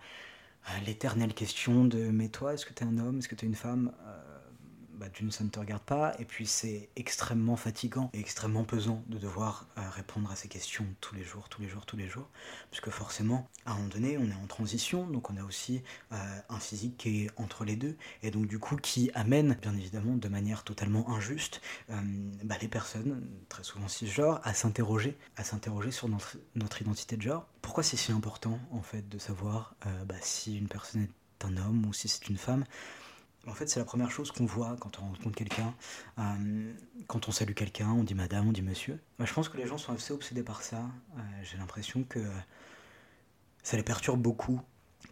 [0.86, 3.48] l'éternelle question de mais toi, est-ce que tu es un homme, est-ce que tu es
[3.48, 3.94] une femme?
[4.06, 4.27] Euh,
[4.98, 9.04] bah, d'une, ça ne te regarde pas, et puis c'est extrêmement fatigant et extrêmement pesant
[9.08, 12.08] de devoir euh, répondre à ces questions tous les jours, tous les jours, tous les
[12.08, 12.28] jours,
[12.72, 16.40] puisque forcément, à un moment donné, on est en transition, donc on a aussi euh,
[16.50, 20.16] un physique qui est entre les deux, et donc du coup qui amène, bien évidemment,
[20.16, 21.96] de manière totalement injuste, euh,
[22.44, 27.48] bah, les personnes, très souvent cisgenres, à s'interroger, à s'interroger sur notre, identité de genre.
[27.62, 31.86] Pourquoi c'est si important, en fait, de savoir bah, si une personne est un homme
[31.86, 32.66] ou si c'est une femme?
[33.48, 35.74] En fait, c'est la première chose qu'on voit quand on rencontre quelqu'un.
[36.20, 36.74] Euh,
[37.08, 39.00] quand on salue quelqu'un, on dit madame, on dit monsieur.
[39.20, 40.78] je pense que les gens sont assez obsédés par ça.
[40.78, 42.20] Euh, j'ai l'impression que
[43.64, 44.62] ça les perturbe beaucoup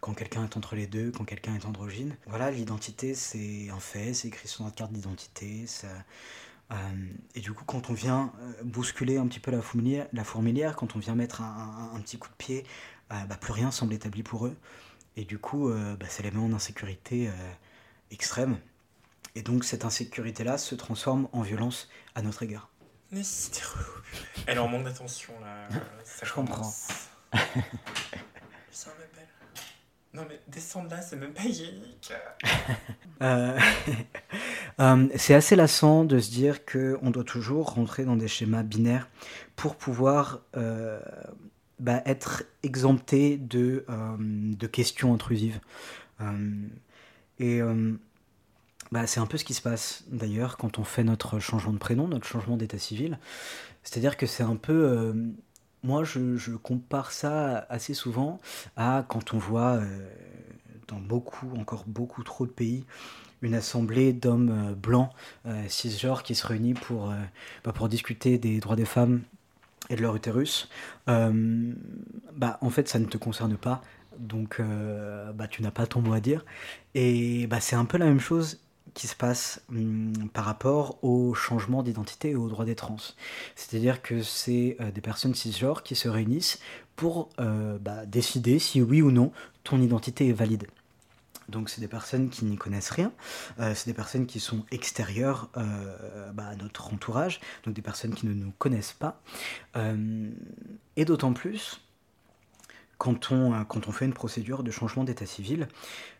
[0.01, 2.16] quand quelqu'un est entre les deux, quand quelqu'un est androgyne.
[2.28, 5.66] Voilà, l'identité, c'est un fait, c'est écrit sur notre carte d'identité.
[6.72, 6.76] Euh,
[7.36, 8.34] et du coup, quand on vient
[8.64, 12.28] bousculer un petit peu la fourmilière, la fourmilière quand on vient mettre un, petit coup
[12.28, 12.66] de pied,
[13.09, 14.57] bah, plus rien semble établi pour eux.
[15.16, 17.30] Et du coup, bah, ça les met en insécurité
[18.12, 18.58] extrême.
[19.36, 22.70] Et donc cette insécurité-là se transforme en violence à notre égard.
[23.12, 23.22] Mais
[24.47, 25.68] Elle en manque d'attention là.
[26.03, 26.72] Ça Je comprends.
[28.72, 29.28] C'est un belle.
[30.14, 32.14] Non mais descendre là, c'est même pas hygiénique.
[33.22, 33.58] Euh,
[34.80, 39.10] euh, c'est assez lassant de se dire qu'on doit toujours rentrer dans des schémas binaires
[39.58, 40.99] pour pouvoir euh,
[41.80, 43.86] bah, être exempté de,
[44.20, 45.60] de questions intrusives.
[47.39, 47.93] Et euh,
[48.91, 51.77] bah, c'est un peu ce qui se passe d'ailleurs quand on fait notre changement de
[51.77, 53.19] prénom, notre changement d'état civil.
[53.83, 54.73] C'est-à-dire que c'est un peu...
[54.73, 55.13] Euh,
[55.83, 58.39] moi, je, compare ça assez souvent
[58.75, 60.09] à quand on voit euh,
[60.88, 62.86] dans beaucoup, encore beaucoup trop de pays,
[63.43, 65.11] une assemblée d'hommes blancs,
[65.67, 67.13] cisgenres, qui se réunit pour,
[67.63, 69.21] bah, pour discuter des droits des femmes
[69.91, 70.69] et de leur utérus.
[71.05, 73.83] bah, en fait, ça ne te concerne pas
[74.20, 76.45] donc euh, bah, tu n'as pas ton mot à dire.
[76.93, 78.59] Et bah, c'est un peu la même chose
[78.93, 82.97] qui se passe hum, par rapport au changement d'identité et aux droits des trans.
[83.55, 86.59] C'est-à-dire que c'est euh, des personnes cisgenres qui se réunissent
[86.95, 89.32] pour euh, bah, décider si oui ou non
[89.63, 90.68] ton identité est valide.
[91.49, 93.11] Donc c'est des personnes qui n'y connaissent rien,
[93.59, 98.51] c'est des personnes qui sont extérieures à notre entourage, donc des personnes qui ne nous
[98.57, 99.22] connaissent pas.
[100.95, 101.84] et d'autant plus
[102.98, 105.68] quand on, euh, quand on fait une procédure de changement d'état civil,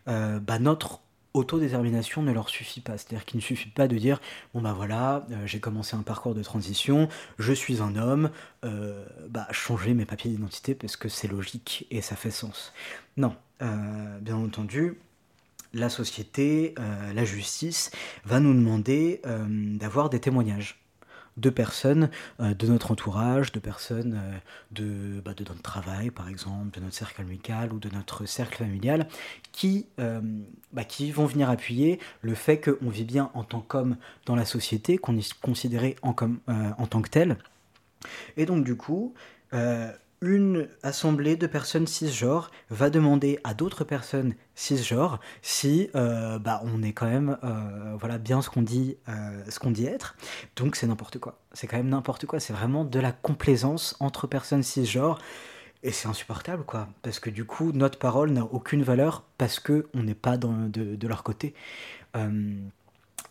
[0.08, 1.00] euh, bah notre
[1.34, 2.96] autodétermination ne leur suffit pas.
[2.96, 4.20] C'est-à-dire qu'il ne suffit pas de dire
[4.54, 7.08] bon bah voilà, euh, j'ai commencé un parcours de transition,
[7.38, 8.30] je suis un homme,
[9.28, 12.72] bah changer mes papiers d'identité parce que c'est logique et ça fait sens.
[13.16, 14.98] Non, bien entendu.
[15.74, 16.74] La société,
[17.14, 17.90] la justice
[18.24, 20.85] va nous demander d'avoir des témoignages
[21.36, 22.10] de personnes
[22.40, 24.38] euh, de notre entourage, de personnes euh,
[24.70, 28.58] de, bah, de notre travail par exemple, de notre cercle amical ou de notre cercle
[28.58, 29.06] familial,
[29.52, 30.20] qui, euh,
[30.72, 34.44] bah, qui vont venir appuyer le fait qu'on vit bien en tant qu'homme dans la
[34.44, 36.14] société, qu'on est considéré en,
[36.46, 37.36] en tant que tel.
[38.36, 39.14] Et donc du coup,
[40.22, 46.82] une assemblée de personnes cisgenres va demander à d'autres personnes cisgenres si euh, bah, on
[46.82, 50.16] est quand même euh, voilà bien ce qu'on dit euh, ce dit être.
[50.56, 51.38] Donc c'est n'importe quoi.
[51.52, 52.40] C'est quand même n'importe quoi.
[52.40, 55.20] C'est vraiment de la complaisance entre personnes cisgenres.
[55.82, 56.88] Et c'est insupportable quoi.
[57.02, 61.06] Parce que du coup notre parole n'a aucune valeur parce que on n'est pas de,
[61.06, 61.54] leur côté.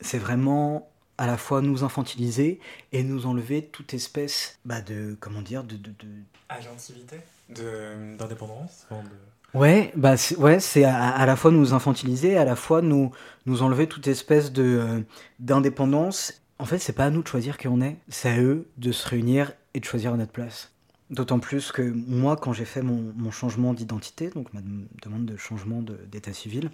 [0.02, 2.60] C'est vraiment à la fois nous infantiliser
[2.92, 6.08] et nous enlever toute espèce bah, de comment dire de, de, de...
[6.50, 7.18] agentivité
[7.50, 9.58] d'indépendance de...
[9.60, 13.12] ouais bah c'est, ouais c'est à, la fois nous infantiliser à la fois nous
[13.46, 15.02] nous enlever toute espèce de euh,
[15.40, 16.42] d'indépendance.
[16.58, 18.92] En fait c'est pas à nous de choisir qui on est c'est à eux de
[18.92, 20.72] se réunir et de choisir notre place.
[21.12, 24.62] D'autant plus que moi, quand j'ai fait mon, mon, changement d'identité, donc ma
[25.04, 26.72] demande de changement d'état civil,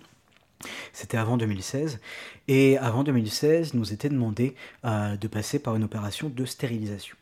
[0.94, 2.00] c'était avant 2016.
[2.48, 4.56] Et avant 2016, nous était demandé
[4.86, 7.16] euh, de passer par une opération de stérilisation.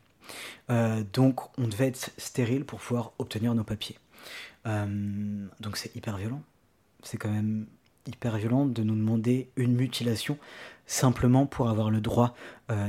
[0.69, 3.97] Euh, donc on devait être stérile pour pouvoir obtenir nos papiers.
[4.65, 6.41] Euh, donc c'est hyper violent.
[7.03, 7.67] C'est quand même
[8.07, 10.37] hyper violent de nous demander une mutilation
[10.85, 12.33] simplement pour avoir le droit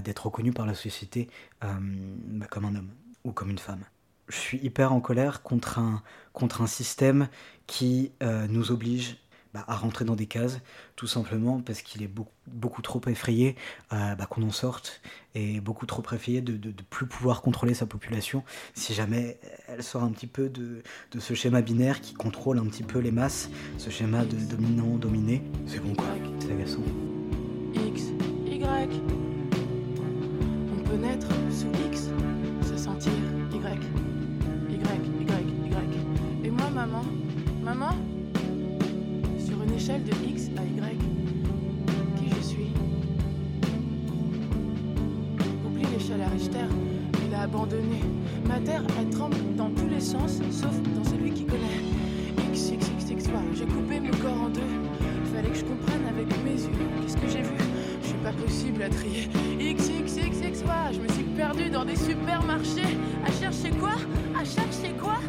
[0.02, 1.28] d'être reconnu par la société
[1.60, 2.90] bah, comme un homme
[3.24, 3.84] ou comme une femme.
[4.28, 7.28] Je suis hyper en colère contre un, contre un système
[7.66, 8.12] qui
[8.48, 9.18] nous oblige
[9.52, 10.60] bah, à rentrer dans des cases,
[10.94, 12.10] tout simplement parce qu'il est
[12.46, 13.56] beaucoup, trop effrayé
[13.92, 15.00] euh, bah, qu'on en sorte
[15.34, 18.44] et beaucoup trop effrayé de ne plus pouvoir contrôler sa population
[18.74, 22.66] si jamais elle sort un petit peu de, de, ce schéma binaire qui contrôle un
[22.66, 25.42] petit peu les masses, ce schéma de dominant-dominé.
[25.66, 26.06] C'est bon quoi,
[26.38, 26.82] c'est agaçant.
[27.74, 28.04] X,
[28.46, 28.88] Y.
[30.78, 32.08] On peut naître sous X,
[32.68, 33.12] se sentir
[33.52, 33.56] Y.
[34.70, 34.76] Y,
[35.20, 36.44] Y, Y.
[36.44, 37.04] Et moi, maman?
[37.62, 38.19] Maman?
[39.80, 40.98] l'échelle de X à Y.
[42.16, 42.72] Qui je suis
[45.66, 46.66] Oublie l'échelle à Richter,
[47.26, 48.00] il a abandonné.
[48.46, 51.80] Ma terre, elle tremble dans tous les sens, sauf dans celui qui connaît.
[52.52, 54.60] X, X, X, X, j'ai coupé mon corps en deux.
[55.34, 57.56] Fallait que je comprenne avec mes yeux qu'est-ce que j'ai vu.
[58.02, 59.30] Je suis pas possible à trier.
[59.58, 62.98] X, X, X, X, je me suis perdu dans des supermarchés.
[63.24, 63.94] À chercher quoi?
[64.38, 65.20] À chercher quoi?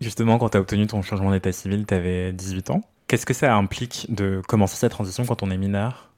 [0.00, 2.82] Justement, quand tu as obtenu ton changement d'état civil, tu avais 18 ans.
[3.06, 6.10] Qu'est-ce que ça implique de commencer cette transition quand on est mineur?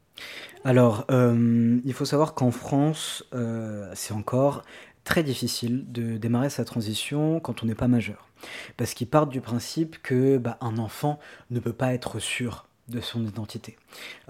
[0.64, 4.64] Alors, euh, il faut savoir qu'en France, euh, c'est encore
[5.04, 8.28] très difficile de démarrer sa transition quand on n'est pas majeur.
[8.76, 11.18] Parce qu'ils partent du principe que bah, un enfant
[11.50, 13.76] ne peut pas être sûr de son identité.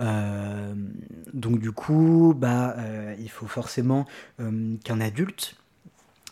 [0.01, 0.75] Euh,
[1.33, 2.77] donc du coup, bah,
[3.19, 4.05] il faut forcément
[4.39, 5.57] qu'un adulte,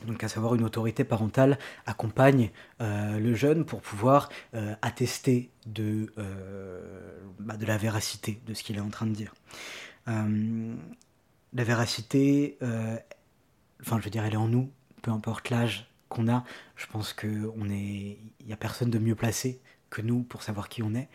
[0.05, 6.13] donc à savoir une autorité parentale, accompagne euh, le jeune pour pouvoir euh, attester de,
[6.19, 9.35] euh, bah, de la véracité de ce qu'il est en train de dire.
[10.07, 12.59] La véracité,
[13.81, 14.71] enfin je veux dire, elle est en nous,
[15.03, 16.45] peu importe l'âge qu'on a.
[16.77, 20.93] Je pense qu'il n'y a personne de mieux placé que nous pour savoir qui on
[20.95, 21.09] est.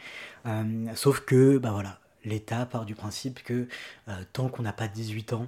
[0.96, 3.70] Sauf que, bah voilà, l'État part du principe que
[4.34, 5.48] tant qu'on n'a pas 18 ans,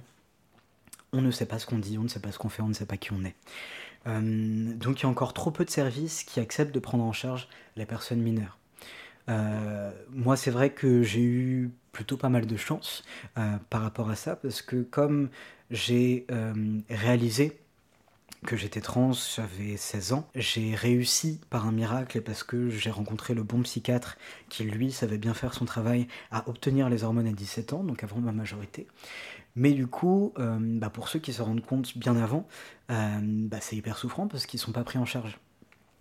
[1.14, 2.68] on ne sait pas ce qu'on dit, on ne sait pas ce qu'on fait, on
[2.68, 3.36] ne sait pas qui on est.
[4.06, 7.12] Euh, donc il y a encore trop peu de services qui acceptent de prendre en
[7.12, 8.58] charge les personnes mineures.
[9.30, 13.04] Euh, moi, c'est vrai que j'ai eu plutôt pas mal de chance
[13.38, 15.30] euh, par rapport à ça, parce que comme
[15.70, 16.26] j'ai
[16.90, 17.58] réalisé
[18.44, 22.90] que j'étais trans, j'avais 16 ans, j'ai réussi par un miracle et parce que j'ai
[22.90, 24.18] rencontré le bon psychiatre
[24.50, 28.04] qui, lui, savait bien faire son travail à obtenir les hormones à 17 ans, donc
[28.04, 28.86] avant ma majorité.
[29.56, 32.46] Mais du coup, euh, bah, pour ceux qui se rendent compte bien avant,
[32.90, 35.38] euh, bah, c'est hyper souffrant parce qu'ils sont pas pris en charge.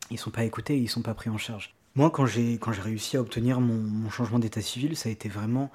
[0.10, 1.76] Ils sont pas écoutés, ils sont pas pris en charge.
[1.96, 5.72] Moi, quand j'ai réussi à obtenir mon, changement d'état civil, ça a été vraiment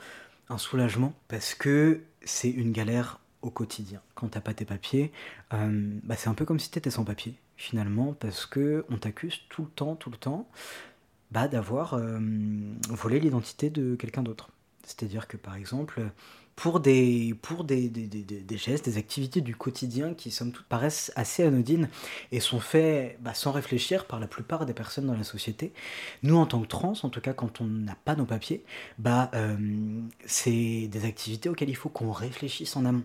[0.49, 4.01] un soulagement parce que c'est une galère au quotidien.
[4.16, 5.12] Quand t'as pas tes papiers,
[5.53, 9.41] euh, bah, c'est un peu comme si t'étais sans papier finalement parce que on t'accuse
[9.49, 10.49] tout le temps, tout le temps,
[11.31, 12.01] bah, d'avoir
[12.89, 14.51] volé l'identité de quelqu'un d'autre.
[14.85, 16.11] C'est-à-dire que par exemple,
[16.59, 17.36] pour des,
[18.50, 21.88] gestes, des activités du quotidien qui, somme toute, paraissent assez anodines
[22.32, 25.72] et sont faits bah, sans réfléchir par la plupart des personnes dans la société,
[26.24, 28.64] nous, en tant que trans, en tout cas quand on n'a pas nos papiers,
[28.98, 29.56] bah, euh,
[30.26, 33.04] c'est des activités auxquelles il faut qu'on réfléchisse en amont.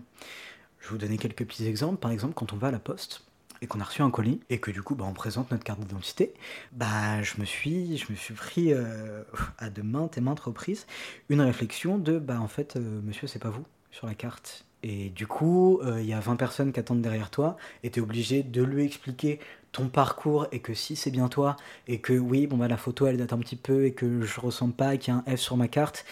[0.80, 1.98] Je vais vous donner quelques petits exemples.
[1.98, 3.22] Par exemple, quand on va à la poste
[3.64, 5.80] et qu'on a reçu un colis et que du coup bah, on présente notre carte
[5.80, 6.34] d'identité,
[6.72, 9.22] bah je me suis je me suis pris euh,
[9.58, 10.86] à de maintes et maintes reprises
[11.30, 14.66] une réflexion de bah en fait euh, monsieur c'est pas vous sur la carte.
[14.82, 18.00] Et du coup euh, il y a 20 personnes qui attendent derrière toi et tu
[18.00, 19.40] es obligé de lui expliquer
[19.72, 21.56] ton parcours et que si c'est bien toi
[21.88, 24.40] et que oui bon bah la photo elle date un petit peu et que je
[24.40, 26.04] ressemble pas et qu'il y a un F sur ma carte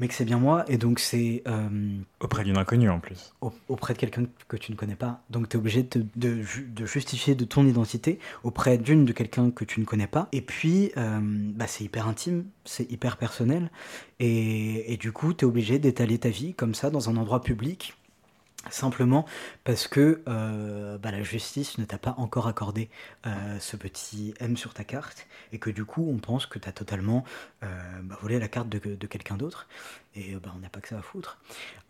[0.00, 1.68] mais que c'est bien moi et donc c'est euh,
[2.18, 3.32] Auprès d'une inconnue en plus.
[3.40, 5.22] au- auprès de quelqu'un que tu ne connais pas.
[5.30, 5.86] Donc tu es obligé
[6.16, 6.42] de
[6.86, 10.28] justifier de ton identité auprès d'une de quelqu'un que tu ne connais pas.
[10.32, 13.70] Et puis, euh, bah, c'est hyper intime, c'est hyper personnel.
[14.18, 17.42] Et, et du coup, tu es obligé d'étaler ta vie comme ça dans un endroit
[17.42, 17.94] public.
[18.68, 19.24] Simplement
[19.64, 22.90] parce que euh, bah, la justice ne t'a pas encore accordé
[23.26, 26.68] euh, ce petit M sur ta carte et que du coup on pense que tu
[26.68, 27.24] as totalement
[27.62, 27.66] euh,
[28.02, 29.66] bah, volé la carte de, quelqu'un d'autre
[30.14, 31.38] et bah, on n'a pas que ça à foutre.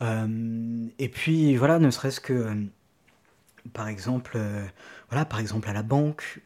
[0.00, 2.54] Et puis voilà, ne serait-ce que
[3.72, 4.38] par exemple,
[5.10, 6.40] voilà, par exemple à la banque,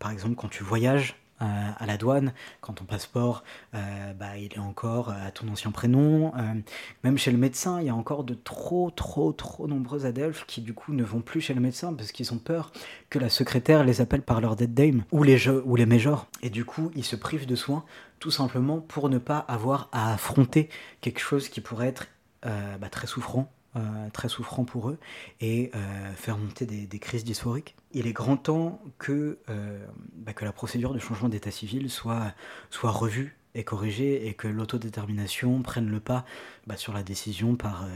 [0.00, 1.14] par exemple quand tu voyages
[1.44, 6.32] à la douane, quand ton passeport, euh, bah, il est encore à ton ancien prénom,
[6.36, 6.54] euh,
[7.02, 10.60] même chez le médecin, il y a encore de trop, trop, trop nombreux adelphes qui
[10.60, 12.72] du coup ne vont plus chez le médecin parce qu'ils ont peur
[13.10, 16.26] que la secrétaire les appelle par leur dead dame ou les, jeux, ou les majors.
[16.42, 17.84] Et du coup, ils se privent de soins
[18.18, 20.68] tout simplement pour ne pas avoir à affronter
[21.00, 22.06] quelque chose qui pourrait être
[22.46, 23.52] euh, bah, très souffrant.
[23.76, 23.80] euh,
[24.12, 24.98] très souffrant pour eux
[25.40, 27.74] et euh, faire monter des, des crises dysphoriques.
[27.94, 29.86] Il est grand temps que, euh,
[30.16, 32.34] bah, que la procédure de changement d'état civil soit,
[32.82, 36.24] revue et corrigée et que l'autodétermination prenne le pas
[36.66, 37.88] bah, sur la décision par, euh,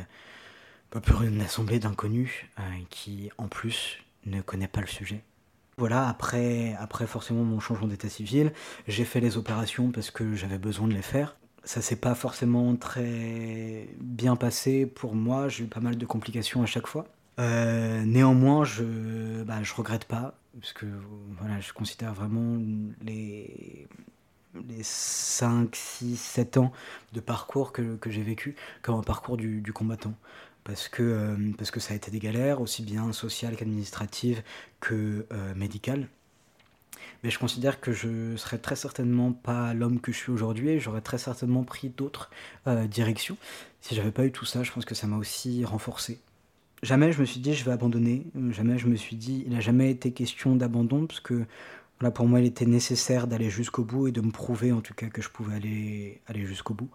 [0.93, 5.25] bah, une assemblée d'inconnus euh, qui, en plus, ne connaît pas le sujet.
[5.79, 8.53] Voilà, après, après forcément mon changement d'état civil,
[8.87, 11.37] j'ai fait les opérations parce que j'avais besoin de les faire.
[11.65, 16.63] Ça s'est pas forcément très bien passé pour moi, j'ai eu pas mal de complications
[16.63, 17.07] à chaque fois.
[17.39, 20.87] Euh, néanmoins, je bah, je regrette pas, parce que
[21.39, 22.61] voilà, je considère vraiment
[23.03, 23.87] les,
[24.69, 26.73] les 5, 6, 7 ans
[27.13, 30.15] de parcours que, j'ai vécu comme un parcours du, du combattant.
[30.65, 34.43] Parce que, euh, parce que ça a été des galères, aussi bien sociales qu'administratives
[34.81, 36.09] que euh, médicales.
[37.23, 40.81] Mais je considère que je serais très certainement pas l'homme que je suis aujourd'hui et
[40.81, 42.31] j'aurais très certainement pris d'autres
[42.67, 43.37] euh, directions.
[43.81, 46.21] Si j'avais pas eu tout ça, je pense que ça m'a aussi renforcé.
[46.83, 49.61] Jamais je me suis dit je vais abandonner, jamais je me suis dit il n'a
[49.61, 51.45] jamais été question d'abandon parce que
[51.99, 54.95] voilà, pour moi il était nécessaire d'aller jusqu'au bout et de me prouver en tout
[54.95, 56.91] cas que je pouvais aller, aller jusqu'au bout.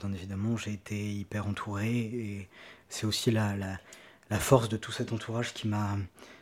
[0.00, 2.48] Bien évidemment j'ai été hyper entouré et
[2.88, 5.96] c'est aussi la, la, force de tout cet entourage qui m'a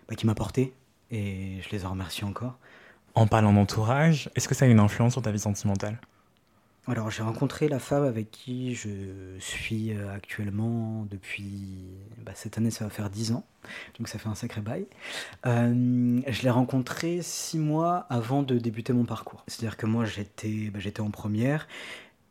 [0.09, 0.73] bah, m'a porté
[1.11, 2.57] et je les en remercie encore.
[3.15, 5.99] En parlant d'entourage, est-ce que ça a une influence sur ta vie sentimentale?
[6.87, 8.89] Alors j'ai rencontré la femme avec qui je
[9.39, 11.79] suis euh, actuellement depuis
[12.25, 13.45] bah, cette année ça va faire 10 ans,
[13.99, 14.87] donc ça fait un sacré bail.
[15.47, 19.45] Euh, je l'ai rencontrée 6 mois avant de débuter mon parcours.
[19.47, 21.69] C'est-à-dire que moi j'étais bah, en première,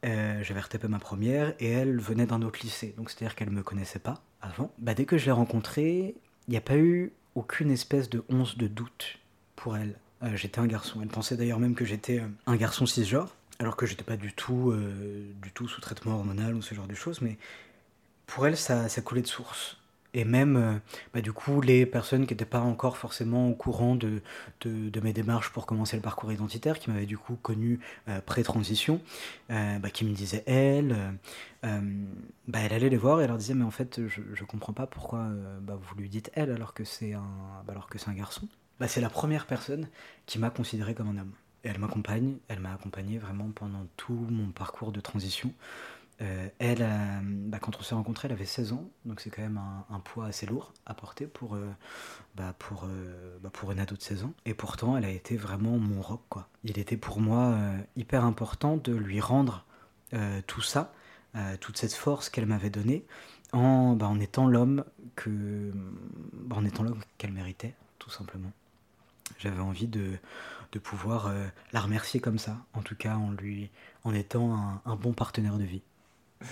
[0.06, 3.56] euh, j'avais retapé ma première et elle venait d'un autre lycée, donc c'est-à-dire qu'elle ne
[3.56, 4.72] me connaissait pas avant.
[4.80, 6.16] Bah, dès que je l'ai rencontrée,
[6.47, 9.20] il n'y a pas eu aucune espèce de once de doute
[9.56, 9.95] pour elle.
[10.34, 11.00] J'étais un garçon.
[11.02, 14.72] Elle pensait d'ailleurs même que j'étais un garçon cisgenre alors que j'étais pas du tout,
[14.72, 17.38] euh, du tout sous traitement hormonal ou ce genre de choses, mais
[18.26, 19.78] pour elle, ça, ça coulait de source.
[20.16, 20.74] Et même, euh,
[21.14, 24.24] bah, du coup, les personnes qui n'étaient pas encore forcément au courant de,
[24.62, 29.01] de, mes démarches pour commencer le parcours identitaire, qui m'avaient du coup connu euh, pré-transition,
[29.49, 31.20] bah, qui me disaient, elle,
[31.62, 34.88] bah, elle allait les voir et leur disait, mais en fait, je ne comprends pas
[34.88, 35.28] pourquoi
[35.62, 37.30] bah, vous lui dites elle alors que c'est un,
[37.68, 38.47] bah, alors que c'est un garçon.
[38.80, 39.89] Bah, c'est la première personne
[40.26, 41.34] qui m'a considéré comme un homme.
[41.64, 45.53] Elle m'accompagne, elle m'a accompagné vraiment pendant tout mon parcours de transition.
[46.22, 49.41] Euh, elle, euh, bah, quand on s'est rencontrés, elle avait 16 ans, donc c'est quand
[49.41, 51.70] même un, poids assez lourd à porter pour, euh,
[52.36, 52.88] bah, pour,
[53.41, 54.34] bah, pour une ado de 16 ans.
[54.45, 56.43] Et pourtant, elle a été vraiment mon rock.
[56.64, 57.57] Il était pour moi
[57.95, 59.66] hyper important de lui rendre
[60.47, 60.91] tout ça,
[61.60, 63.05] toute cette force qu'elle m'avait donnée,
[63.53, 64.84] en, en étant l'homme
[65.16, 65.72] que,
[66.51, 68.51] en étant l'homme qu'elle méritait, tout simplement.
[69.38, 70.18] J'avais envie de,
[70.72, 73.70] de pouvoir euh, la remercier comme ça, en tout cas en lui
[74.03, 75.82] en étant un, un bon partenaire de vie.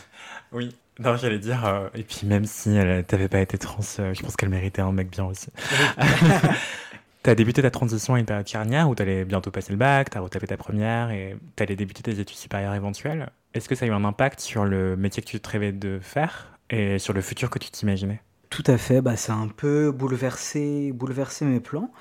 [0.51, 4.13] Oui, non, j'allais dire, euh, et puis même si elle t'avait pas été trans, euh,
[4.13, 5.49] je pense qu'elle méritait un mec bien aussi.
[7.23, 10.21] t'as débuté ta transition à une période charnière où t'allais bientôt passer le bac, t'as
[10.21, 13.29] retapé ta première et t'allais débuter tes études supérieures éventuelles?
[13.53, 15.99] Est-ce que ça a eu un impact sur le métier que tu te rêvais de
[16.01, 18.21] faire et sur le futur que tu t'imaginais?
[18.49, 21.91] Tout à fait, bah, ça a un peu bouleversé, bouleversé mes plans.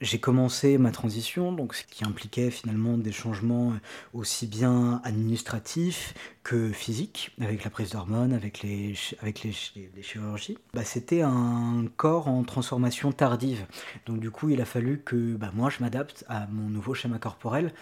[0.00, 3.72] J'ai commencé ma transition, donc ce qui impliquait finalement des changements
[4.12, 10.56] aussi bien administratifs que physiques, avec la prise d'hormones, avec les, avec les chirurgies.
[10.72, 13.66] Bah, C'était un corps en transformation tardive.
[14.06, 17.18] Donc du coup, il a fallu que bah, moi, je m'adapte à mon nouveau schéma
[17.18, 17.72] corporel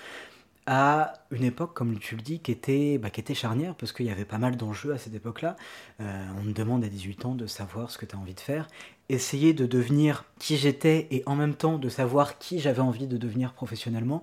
[0.67, 4.07] à une époque, comme tu le dis, qui était, bah, qui était charnière, parce qu'il
[4.07, 5.57] y avait pas mal d'enjeux à cette époque-là.
[6.01, 8.41] Euh, on me demande à 18 ans de savoir ce que tu as envie de
[8.41, 8.69] faire.
[9.09, 13.17] Essayer de devenir qui j'étais et en même temps de savoir qui j'avais envie de
[13.17, 14.23] devenir professionnellement,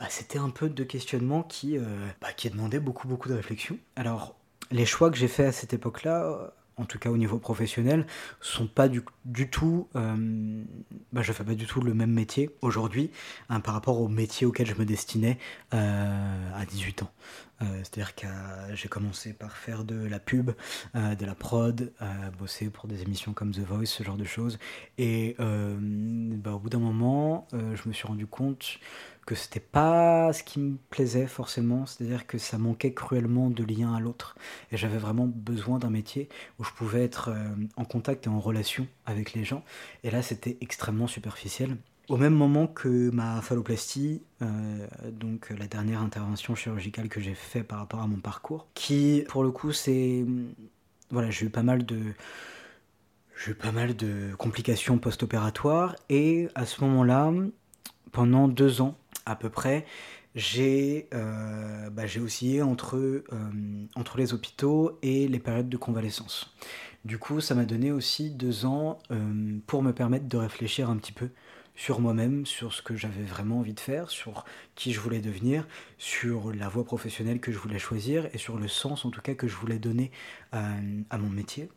[0.00, 1.82] bah, c'était un peu de questionnement qui, euh,
[2.20, 3.76] bah, demandait beaucoup, beaucoup de réflexion.
[3.96, 4.34] Alors,
[4.70, 8.06] les choix que j'ai faits à cette époque-là, en tout cas au niveau professionnel,
[8.40, 9.88] sont pas du, du tout.
[9.96, 10.64] Euh,
[11.12, 13.10] bah, je fais pas du tout le même métier aujourd'hui
[13.48, 15.38] hein, par rapport au métier auquel je me destinais
[15.74, 17.10] euh, à 18 ans.
[17.60, 18.26] Euh, C'est-à-dire que
[18.74, 20.50] j'ai commencé par faire de la pub,
[20.96, 21.92] euh, de la prod,
[22.38, 24.58] bosser pour des émissions comme The Voice, ce genre de choses.
[24.98, 28.78] Et bah, au bout d'un moment, je me suis rendu compte
[29.26, 33.94] que c'était pas ce qui me plaisait forcément, c'est-à-dire que ça manquait cruellement de lien
[33.94, 34.36] à l'autre.
[34.70, 38.40] Et j'avais vraiment besoin d'un métier où je pouvais être euh, en contact et en
[38.40, 39.64] relation avec les gens.
[40.02, 41.76] Et là, c'était extrêmement superficiel.
[42.08, 47.62] Au même moment que ma phalloplastie, euh, donc la dernière intervention chirurgicale que j'ai fait
[47.62, 50.24] par rapport à mon parcours, qui pour le coup c'est...
[51.10, 52.00] Voilà, j'ai eu pas mal de...
[53.36, 57.32] J'ai eu pas mal de complications post-opératoires et à ce moment-là,
[58.10, 58.96] pendant deux ans,
[59.26, 59.84] à peu près,
[60.34, 63.24] j'ai euh, bah, oscillé entre, euh,
[63.94, 66.54] entre les hôpitaux et les périodes de convalescence.
[67.04, 70.96] Du coup, ça m'a donné aussi deux ans euh, pour me permettre de réfléchir un
[70.96, 71.30] petit peu
[71.74, 74.44] sur moi-même, sur ce que j'avais vraiment envie de faire, sur
[74.74, 75.66] qui je voulais devenir,
[75.98, 79.34] sur la voie professionnelle que je voulais choisir et sur le sens en tout cas
[79.34, 80.10] que je voulais donner
[80.52, 81.70] à mon métier.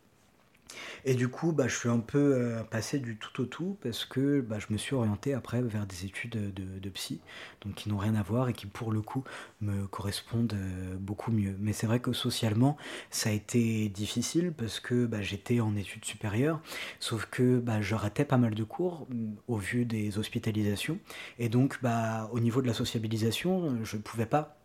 [1.06, 4.06] Et du coup, bah, je suis un peu euh, passé du tout au tout parce
[4.06, 7.20] que bah, je me suis orienté après vers des études de, psy,
[7.62, 9.24] donc qui n'ont rien à voir et qui pour le coup
[9.62, 11.56] me correspondent euh, beaucoup mieux.
[11.60, 12.78] Mais c'est vrai que socialement,
[13.10, 16.62] ça a été difficile parce que bah, j'étais en études supérieures,
[17.00, 21.00] sauf que bah, je ratais pas mal de cours mm, au vu des hospitalisations.
[21.40, 24.58] Et donc, bah, au niveau de la sociabilisation, je ne pouvais pas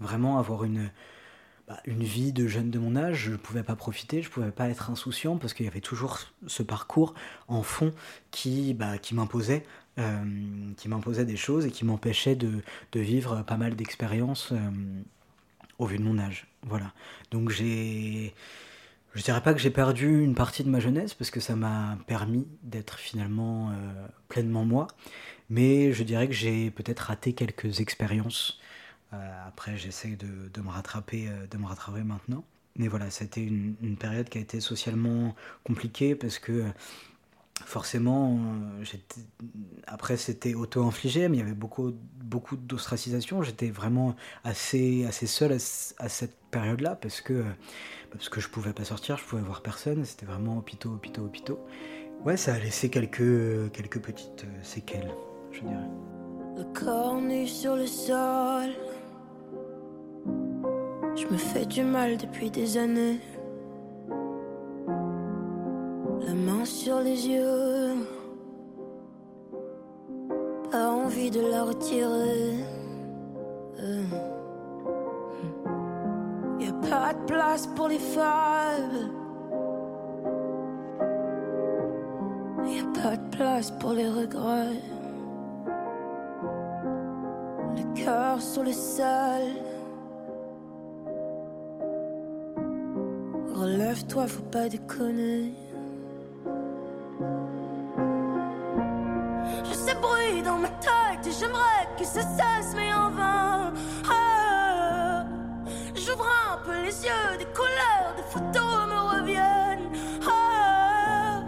[0.00, 0.90] vraiment avoir une,
[1.68, 4.32] bah, une vie de jeune de mon âge, je ne pouvais pas profiter, je ne
[4.32, 7.14] pouvais pas être insouciant parce qu'il y avait toujours ce parcours
[7.48, 7.92] en fond
[8.30, 9.64] qui, bah, m'imposait.
[9.98, 12.60] Euh, qui m'imposait des choses et qui m'empêchait de,
[12.94, 14.58] vivre pas mal d'expériences euh,
[15.78, 16.46] au vu de mon âge.
[16.64, 16.92] Voilà.
[17.30, 18.34] Donc j'ai.
[19.14, 21.96] Je dirais pas que j'ai perdu une partie de ma jeunesse parce que ça m'a
[22.06, 24.88] permis d'être finalement euh, pleinement moi,
[25.48, 28.60] mais je dirais que j'ai peut-être raté quelques expériences
[29.46, 32.44] après, j'essaie de, me rattraper, euh, de me rattraper maintenant.
[32.76, 36.64] Mais voilà, c'était une, période qui a été socialement compliquée parce que
[37.64, 38.38] forcément,
[39.86, 43.42] après c'était auto-infligé, mais il y avait beaucoup, beaucoup d'ostracisation.
[43.42, 44.14] J'étais vraiment
[44.44, 47.44] assez, assez seul à, cette période-là parce que,
[48.10, 50.04] parce que je pouvais pas sortir, je pouvais voir personne.
[50.04, 51.66] C'était vraiment hôpitaux, hôpitaux, hôpitaux.
[52.26, 55.14] Ouais, ça a laissé quelques, quelques petites séquelles,
[55.50, 55.88] je dirais.
[56.56, 58.70] Le corps nu sur le sol
[61.16, 63.18] je me fais du mal depuis des années.
[66.20, 67.94] La main sur les yeux.
[70.70, 72.54] Pas envie de la retirer.
[73.80, 74.02] Euh.
[76.60, 79.10] Y a pas de place pour les femmes.
[82.66, 84.82] Y a pas de place pour les regrets.
[87.74, 89.75] Le cœur sur le sol.
[93.96, 95.54] Relève-toi, faut pas déconner.
[99.64, 103.72] Je sais bruit dans ma tête et j'aimerais que ça cesse, mais en vain.
[104.10, 105.24] Ah,
[105.94, 109.90] J'ouvre un peu les yeux, des couleurs, des photos me reviennent.
[110.28, 111.40] Ah,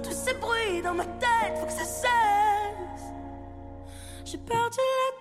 [0.00, 3.02] tous ces bruits dans ma tête, faut que ça cesse.
[4.24, 5.15] J'ai perdu la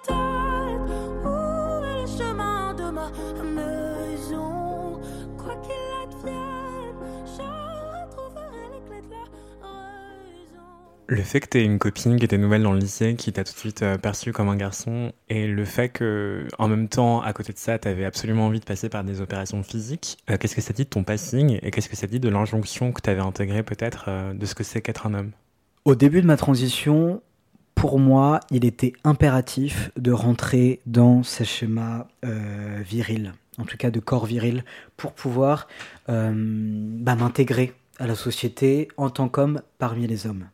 [11.08, 13.44] Le fait que tu aies une copine qui était nouvelle dans le lycée, qui t'a
[13.44, 17.22] tout de suite euh, perçu comme un garçon, et le fait que, en même temps,
[17.22, 20.38] à côté de ça, tu avais absolument envie de passer par des opérations physiques, euh,
[20.38, 23.02] qu'est-ce que ça dit de ton passing et qu'est-ce que ça dit de l'injonction que
[23.02, 25.32] tu avais intégrée peut-être euh, de ce que c'est qu'être un homme?
[25.86, 27.22] Au début de ma transition,
[27.76, 34.00] pour moi, il était impératif de rentrer dans ces schémas virils, en tout cas de
[34.00, 34.64] corps viril,
[34.98, 35.68] pour pouvoir
[36.08, 40.48] bah, m'intégrer à la société en tant qu'homme parmi les hommes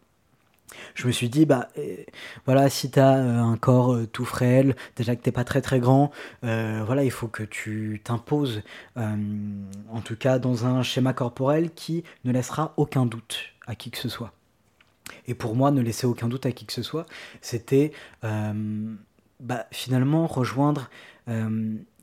[0.95, 1.97] je me suis dit, bah euh,
[2.45, 5.61] voilà, si tu as euh, un corps euh, tout frêle, déjà que t'es pas très
[5.61, 6.11] très grand,
[6.41, 8.61] voilà, il faut que tu t'imposes,
[8.95, 13.97] en tout cas dans un schéma corporel qui ne laissera aucun doute à qui que
[13.97, 14.33] ce soit.
[15.27, 17.05] Et pour moi, ne laisser aucun doute à qui que ce soit,
[17.41, 17.91] c'était
[18.21, 20.89] bah, finalement rejoindre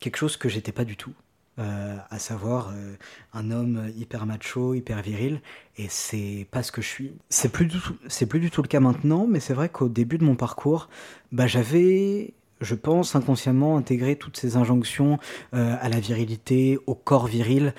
[0.00, 1.12] quelque chose que j'étais pas du tout.
[1.58, 2.94] Euh, à savoir euh,
[3.32, 5.40] un homme hyper macho, hyper viril,
[5.76, 7.12] et c'est pas ce que je suis.
[7.30, 9.88] C'est plus du tout, c'est plus du tout le cas maintenant, mais c'est vrai qu'au
[9.88, 10.88] début de mon parcours,
[11.32, 15.18] bah, j'avais, je pense, inconsciemment intégré toutes ces injonctions
[15.52, 17.74] euh, à la virilité, au corps viril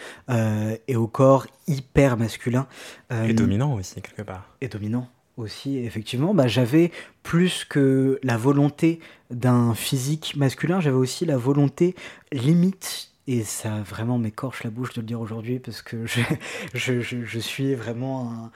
[0.88, 2.67] et au corps hyper masculin.
[3.11, 4.45] et dominant aussi, quelque part.
[4.59, 5.07] Et dominant
[5.38, 6.91] aussi, effectivement, bah, j'avais
[7.23, 8.99] plus que la volonté
[9.32, 11.95] d'un physique masculin, j'avais aussi la volonté
[12.34, 16.05] limite et ça vraiment m'écorche la bouche de le dire aujourd'hui parce que
[16.73, 18.51] je, je, je, suis vraiment un,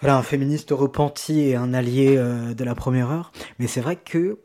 [0.00, 3.32] voilà, un féministe repenti et un allié euh, de la première heure.
[3.58, 4.38] Mais c'est vrai que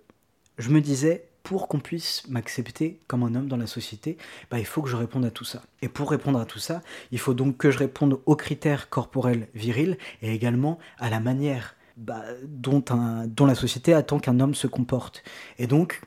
[0.58, 4.18] je me disais, pour qu'on puisse m'accepter comme un homme dans la société,
[4.50, 5.62] bah, il faut que je réponde à tout ça.
[5.84, 9.50] Et pour répondre à tout ça, il faut donc que je réponde aux critères corporels
[9.54, 14.56] virils et également à la manière bah, dont, un, dont la société attend qu'un homme
[14.56, 15.24] se comporte.
[15.60, 16.02] Et donc,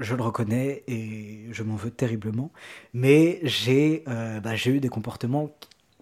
[0.00, 2.50] je le reconnais et je m'en veux terriblement,
[2.94, 5.50] mais j'ai euh, bah, eu des comportements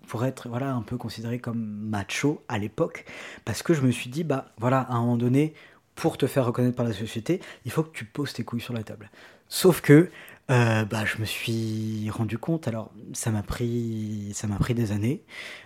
[0.06, 3.04] pour être voilà un peu considérés comme macho à l'époque,
[3.44, 5.54] parce que je me suis dit bah voilà à un moment donné
[5.94, 8.74] pour te faire reconnaître par la société, il faut que tu poses tes couilles sur
[8.74, 9.10] la table.
[9.48, 10.10] Sauf que
[10.50, 14.92] euh, bah, je me suis rendu compte, alors ça m'a pris, ça m'a pris des
[14.92, 15.22] années,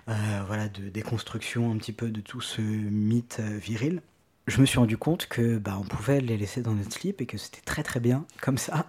[0.09, 0.13] euh,
[0.47, 4.03] voilà, de déconstruction un petit peu de tout ce mythe viril
[4.49, 7.27] je me suis rendu compte que bah, on pouvait les laisser dans notre slip et
[7.27, 8.87] que c'était très très bien comme ça.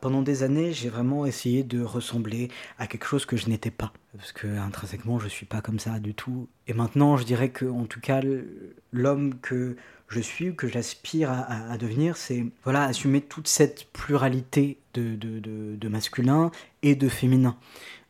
[0.00, 3.92] Pendant des années, j'ai vraiment essayé de ressembler à quelque chose que je n'étais pas,
[4.16, 6.48] parce que intrinsèquement, je suis pas comme ça du tout.
[6.66, 8.22] Et maintenant, je dirais que, en tout cas,
[8.92, 9.76] l'homme que
[10.08, 15.88] je suis, que j'aspire à, devenir, c'est voilà assumer toute cette pluralité de, de, de,
[15.88, 16.50] masculin
[16.82, 17.56] et de féminin.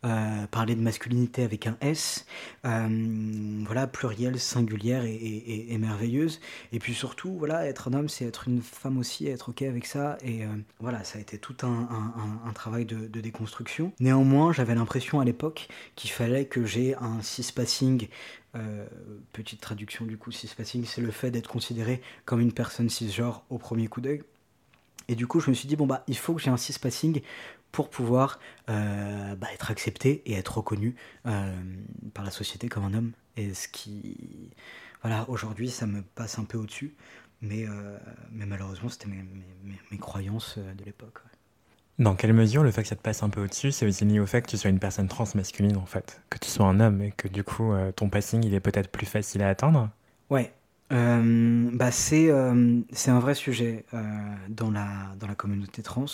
[0.04, 2.26] Euh, parler de masculinité avec un S,
[2.64, 6.40] euh, voilà, plurielle, singulière et, merveilleuse.
[6.72, 9.86] Et puis surtout, voilà, être un homme, c'est être une femme aussi, être ok avec
[9.86, 10.18] ça.
[10.22, 10.48] Et euh,
[10.80, 13.92] voilà, ça a été tout un, travail de, déconstruction.
[14.00, 18.08] Néanmoins, j'avais l'impression à l'époque qu'il fallait que j'ai un cis-passing.
[19.32, 23.58] petite traduction du coup, cis-passing, c'est le fait d'être considéré comme une personne cisgenre au
[23.58, 24.22] premier coup d'œil.
[25.08, 27.22] Et du coup, je me suis dit, bon, bah, il faut que j'ai un cis-passing
[27.72, 28.38] pour pouvoir
[28.70, 30.94] euh, bah, être accepté et être reconnu
[31.26, 31.52] euh,
[32.14, 33.12] par la société comme un homme.
[33.36, 34.50] Et ce qui.
[35.02, 36.94] Voilà, aujourd'hui, ça me passe un peu au-dessus.
[37.40, 37.98] Mais, euh,
[38.30, 41.18] mais malheureusement, c'était mes, mes- mes- mes croyances de l'époque.
[41.24, 41.30] ouais.
[41.98, 44.20] Dans quelle mesure le fait que ça te passe un peu au-dessus, c'est aussi lié
[44.20, 46.80] au fait que tu sois une personne trans masculine en fait, que tu sois un
[46.80, 49.88] homme et que du coup ton passing il est peut-être plus facile à atteindre?
[50.30, 50.52] Ouais.
[50.92, 54.02] Euh, bah c'est euh, c'est un vrai sujet euh,
[54.48, 56.04] dans, la, dans la communauté trans.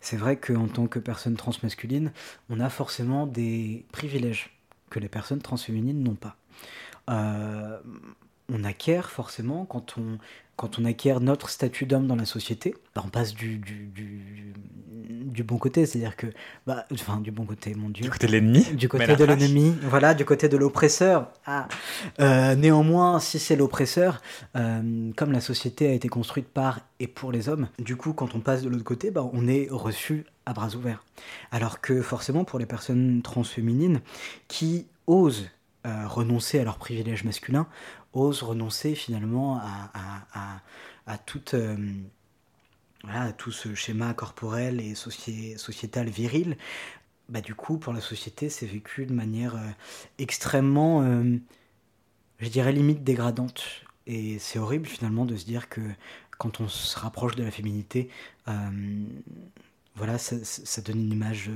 [0.00, 2.12] C'est vrai qu'en tant que personne trans masculine,
[2.50, 4.50] on a forcément des privilèges
[4.90, 6.36] que les personnes transféminines n'ont pas.
[8.52, 10.18] On acquiert forcément quand on,
[10.56, 14.54] quand on acquiert notre statut d'homme dans la société, bah, on passe du, du, du,
[15.36, 16.28] du bon côté, c'est-à-dire que,
[16.66, 19.74] bah, enfin du bon côté, mon Dieu, Du côté de l'ennemi du côté de l'ennemi,
[19.82, 21.30] voilà, du côté de l'oppresseur.
[21.44, 21.68] Ah.
[22.20, 24.22] Euh, néanmoins, si c'est l'oppresseur,
[24.56, 28.34] euh, comme la société a été construite par et pour les hommes, du coup, quand
[28.34, 31.04] on passe de l'autre côté, bah, on est reçu à bras ouverts.
[31.50, 34.00] Alors que forcément, pour les personnes transféminines
[34.48, 35.50] qui osent
[35.86, 37.66] euh, renoncer à leurs privilèges masculins,
[38.12, 40.26] osent renoncer finalement à, à,
[41.06, 41.18] à, à
[41.54, 41.76] euh,
[43.04, 46.56] voilà, tout ce schéma corporel et soci- sociétal viril,
[47.28, 49.70] bah, du coup, pour la société, c'est vécu de manière euh,
[50.18, 51.38] extrêmement, euh,
[52.40, 53.64] je dirais, limite dégradante.
[54.06, 55.80] Et c'est horrible finalement de se dire que
[56.38, 58.08] quand on se rapproche de la féminité,
[59.96, 61.50] voilà, ça, donne une image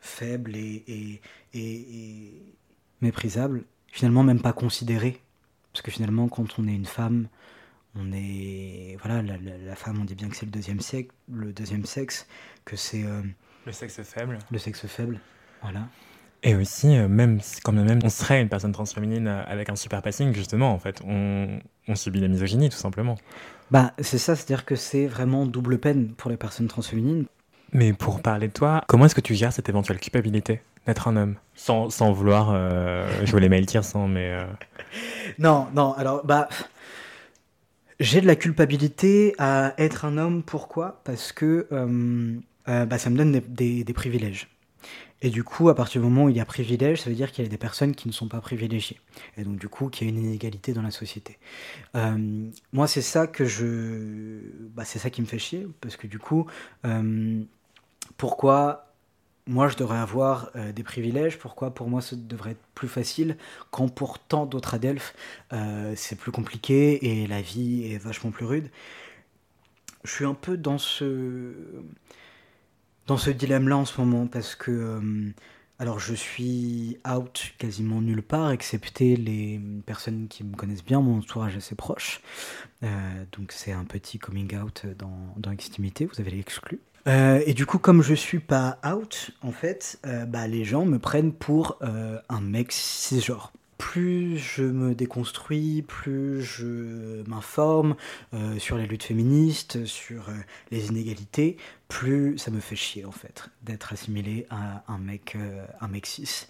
[0.00, 1.20] faible et- et-
[1.54, 2.32] et
[3.00, 5.20] méprisable, finalement même pas considérée.
[5.76, 7.26] Parce que finalement, quand on est une femme,
[7.94, 8.96] on est.
[9.04, 11.84] Voilà, la, la- la femme, on dit bien que c'est le deuxième, siècle, le deuxième
[11.84, 12.26] sexe,
[12.64, 13.20] que c'est euh,
[13.66, 14.38] Le sexe faible.
[14.50, 15.20] le sexe faible.
[15.60, 15.80] Voilà.
[16.42, 19.76] Et aussi, euh, même si quand même on serait une personne transféminine euh, avec un
[19.76, 21.58] super passing, justement, en fait, on,
[21.88, 23.16] on subit la misogynie tout simplement.
[23.70, 27.26] Bah, c'est ça, c'est-à-dire que c'est vraiment double peine pour les personnes transféminines.
[27.74, 30.62] Mais pour parler de toi, comment est-ce que tu gères cette éventuelle culpabilité?
[30.86, 34.30] D'être un homme sans, sans vouloir euh, jouer les mails tirs sans, mais.
[34.32, 34.46] euh,
[35.38, 36.48] Non, non, alors, bah.
[37.98, 41.00] J'ai de la culpabilité à être un homme, pourquoi?
[41.04, 42.34] Parce que euh,
[42.68, 44.48] euh, bah, ça me donne des, des- des privilèges.
[45.22, 47.32] Et du coup, à partir du moment où il y a privilège, ça veut dire
[47.32, 49.00] qu'il y a des personnes qui ne sont pas privilégiées.
[49.38, 51.38] Et donc, du coup, qu'il y a une inégalité dans la société.
[51.96, 54.40] Euh, moi, c'est ça que je.
[54.74, 56.46] Bah, c'est ça qui me fait chier, parce que du coup,
[56.86, 57.42] euh,
[58.16, 58.85] pourquoi
[59.46, 61.38] moi je devrais avoir euh, des privilèges.
[61.38, 61.72] Pourquoi?
[61.74, 63.36] Pour moi ça devrait être plus facile.
[63.70, 65.14] Quand pour tant d'autres adelphes
[65.52, 68.70] euh, c'est plus compliqué et la vie est vachement plus rude.
[70.04, 71.52] Je suis un peu dans ce
[73.06, 75.32] dans ce dilemme-là en ce moment parce que euh,
[75.78, 81.18] alors je suis out quasiment nulle part excepté les personnes qui me connaissent bien, mon
[81.18, 82.20] entourage assez proche.
[82.82, 86.80] Euh, donc c'est un petit coming out dans, dans Extimité, vous avez l'exclu.
[87.06, 90.84] Euh, et du coup, comme je suis pas out, en fait, euh, bah, les gens
[90.84, 93.52] me prennent pour euh, un mec cisgenre.
[93.78, 97.94] Plus je me déconstruis, plus je m'informe
[98.56, 100.30] sur les luttes féministes, sur
[100.70, 105.36] les inégalités, plus ça me fait chier en fait d'être assimilé à un mec,
[105.82, 106.46] un mec cis.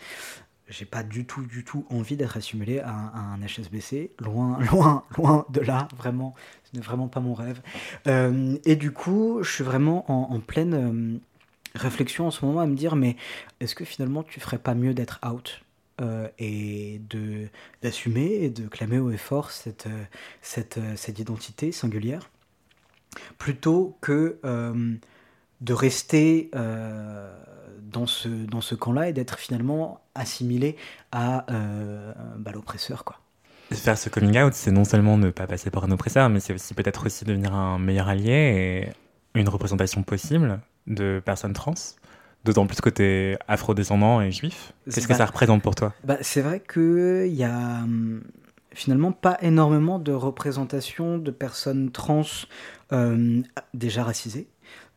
[0.68, 4.10] J'ai pas du tout, du tout envie d'être assimilé à, un- HSBC.
[4.18, 6.34] Loin, loin, loin de là, vraiment.
[6.64, 7.62] Ce n'est vraiment pas mon rêve.
[8.08, 11.18] Euh, et du coup, je suis vraiment en, pleine euh,
[11.76, 13.16] réflexion en ce moment à me dire, mais
[13.60, 15.62] est-ce que finalement tu ferais pas mieux d'être out
[16.00, 17.48] euh, et de
[17.82, 19.88] d'assumer et de clamer haut et fort cette,
[20.42, 22.28] cette, cette identité singulière
[23.38, 24.38] plutôt que
[25.60, 30.76] de rester dans ce, dans ce camp-là et d'être finalement assimilé
[31.12, 33.04] à euh, bah, l'oppresseur.
[33.04, 33.16] quoi.
[33.72, 36.54] Faire ce coming out, c'est non seulement ne pas passer par un oppresseur, mais c'est
[36.54, 38.92] aussi peut-être aussi devenir un meilleur allié
[39.34, 41.74] et une représentation possible de personnes trans.
[42.44, 44.72] D'autant plus que tu es afrodescendant et juif.
[44.84, 45.94] Qu'est-ce que Bah, ça représente pour toi?
[46.04, 48.22] Bah, c'est vrai qu'il y a hum,
[48.72, 52.22] finalement pas énormément de représentation de personnes trans
[52.92, 53.42] euh,
[53.74, 54.46] déjà racisées.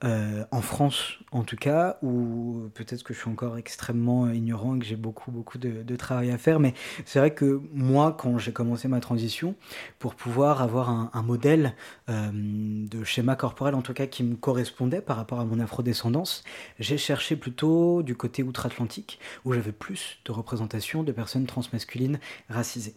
[0.03, 4.79] Euh, en France en tout cas, ou peut-être que je suis encore extrêmement ignorant et
[4.79, 6.73] que j'ai beaucoup beaucoup de, travail à faire, mais
[7.05, 9.55] c'est vrai que moi, quand j'ai commencé ma transition,
[9.99, 11.75] pour pouvoir avoir un, modèle
[12.09, 16.43] euh, de schéma corporel en tout cas qui me correspondait par rapport à mon afrodescendance,
[16.79, 22.19] j'ai cherché plutôt du côté outre-Atlantique, où j'avais plus de représentation de personnes transmasculines
[22.49, 22.95] racisées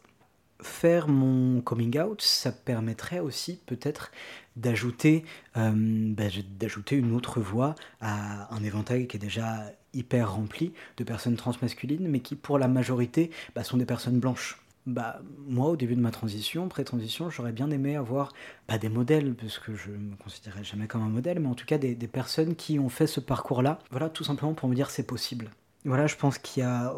[0.62, 4.10] faire mon coming out, ça permettrait aussi peut-être
[4.56, 5.24] d'ajouter
[5.56, 6.24] euh, bah,
[6.58, 12.08] d'ajouter une autre voix à un éventail qui est déjà hyper rempli de personnes transmasculines,
[12.08, 14.58] mais qui pour la majorité bah, sont des personnes blanches.
[14.84, 18.32] Bah, moi, au début de ma transition, pré-transition, j'aurais bien aimé avoir
[18.66, 21.66] pas des modèles, parce que je me considérais jamais comme un modèle, mais en tout
[21.66, 23.78] cas des, des personnes qui ont fait ce parcours-là.
[23.90, 25.50] Voilà, tout simplement pour me dire c'est possible.
[25.84, 26.94] Voilà, je pense qu'il y a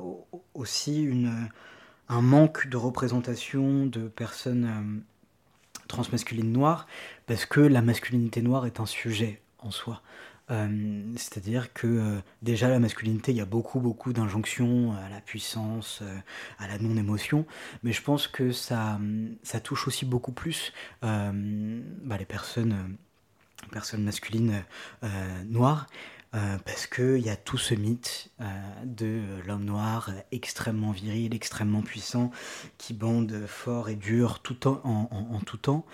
[0.54, 1.48] aussi une,
[2.08, 5.00] un manque de représentation de personnes euh,
[5.88, 6.86] transmasculines noires,
[7.26, 10.02] parce que la masculinité noire est un sujet en soi.
[10.50, 15.22] Euh, c'est-à-dire que euh, déjà la masculinité, il y a beaucoup beaucoup d'injonctions à la
[15.22, 16.02] puissance,
[16.58, 17.46] à la non-émotion,
[17.82, 18.98] mais je pense que ça,
[19.62, 22.96] touche aussi beaucoup plus bah, les personnes
[23.96, 24.62] masculines
[25.46, 25.86] noires.
[26.34, 28.44] Euh, parce qu'il y a tout ce mythe euh,
[28.84, 32.32] de l'homme noir extrêmement viril, extrêmement puissant,
[32.76, 35.86] qui bande fort et dur tout en, tout temps.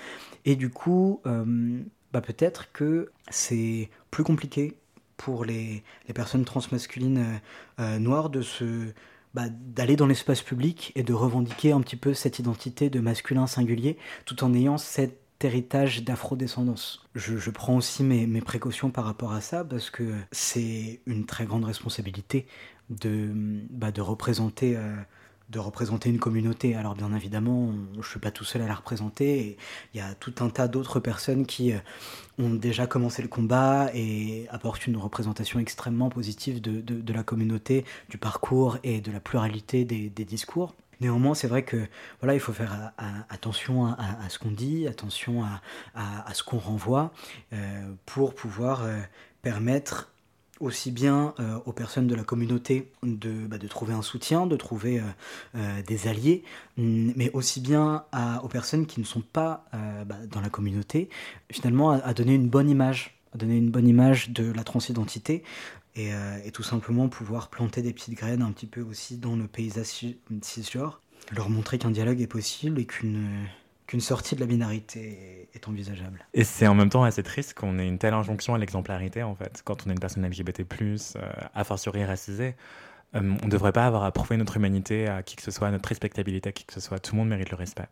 [0.46, 1.82] Et du coup, euh,
[2.12, 4.78] bah, peut-être que c'est plus compliqué
[5.18, 5.82] pour les,
[6.14, 7.40] personnes transmasculines
[7.78, 8.92] noires de se
[9.34, 13.46] bah, d'aller dans l'espace public et de revendiquer un petit peu cette identité de masculin
[13.46, 17.04] singulier tout en ayant cette héritage d'afrodescendance.
[17.14, 21.26] Je, je prends aussi mes, mes, précautions par rapport à ça parce que c'est une
[21.26, 22.46] très grande responsabilité
[22.90, 23.30] de,
[23.70, 24.76] bah, représenter.
[24.76, 24.94] Euh,
[25.50, 26.76] de représenter une communauté.
[26.76, 29.56] Alors bien évidemment, je ne suis pas tout seul à la représenter.
[29.92, 31.78] Il y a tout un tas d'autres personnes qui euh,
[32.38, 38.16] ont déjà commencé le combat et apportent une représentation extrêmement positive de, la communauté, du
[38.16, 40.76] parcours et de la pluralité des discours.
[41.00, 41.86] Néanmoins, c'est vrai que
[42.20, 42.92] voilà, il faut faire
[43.28, 45.44] attention à, ce qu'on dit, attention
[45.94, 47.12] à, ce qu'on renvoie,
[47.52, 48.98] euh, pour pouvoir euh,
[49.42, 50.12] permettre
[50.60, 55.02] aussi bien euh, aux personnes de la communauté de, bah, trouver un soutien, de trouver
[55.86, 56.44] des alliés,
[56.76, 58.04] mm, mais aussi bien
[58.42, 59.64] aux personnes qui ne sont pas
[60.06, 61.08] bah, dans la communauté,
[61.50, 65.44] finalement à, donner une bonne image à donner une bonne image de la transidentité,
[65.98, 69.46] euh, et, tout simplement pouvoir planter des petites graines un petit peu aussi dans le
[69.46, 70.06] paysage
[70.42, 71.00] cisgenre,
[71.32, 73.46] leur montrer qu'un dialogue est possible et qu'une
[73.90, 76.24] qu'une sortie de la binarité est envisageable.
[76.32, 79.34] Et c'est en même temps assez triste qu'on ait une telle injonction à l'exemplarité, en
[79.34, 79.62] fait.
[79.64, 82.54] Quand on est une personne LGBT+, euh, a fortiori racisée,
[83.16, 85.72] euh, on ne devrait pas avoir à prouver notre humanité à qui que ce soit,
[85.72, 87.00] notre respectabilité à qui que ce soit.
[87.00, 87.88] Tout le monde mérite le respect.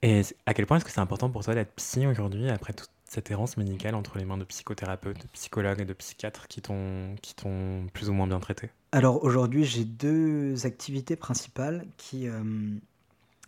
[0.00, 2.88] Et à quel point est-ce que c'est important pour toi d'être psy aujourd'hui, après toute
[3.12, 7.16] cette errance médicale entre les mains de psychothérapeutes, de psychologues et de psychiatres qui t'ont
[7.92, 8.70] plus ou moins bien traité?
[8.90, 12.42] Alors aujourd'hui, j'ai deux activités principales qui, euh,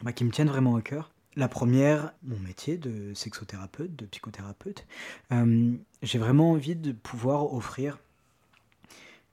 [0.02, 1.12] bah, qui me tiennent vraiment au cœur.
[1.34, 4.86] La première, mon métier de sexothérapeute, de psychothérapeute.
[5.32, 7.98] Euh, j'ai vraiment envie de pouvoir offrir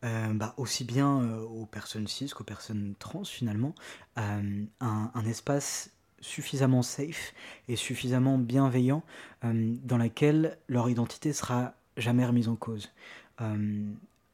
[0.05, 3.75] euh, bah, aussi bien aux personnes cis qu'aux personnes trans finalement,
[4.15, 4.41] un,
[4.79, 5.91] un, espace
[6.21, 7.33] suffisamment safe
[7.67, 9.03] et suffisamment bienveillant
[9.43, 12.91] euh, dans laquelle leur identité sera jamais remise en cause.
[13.41, 13.83] Euh,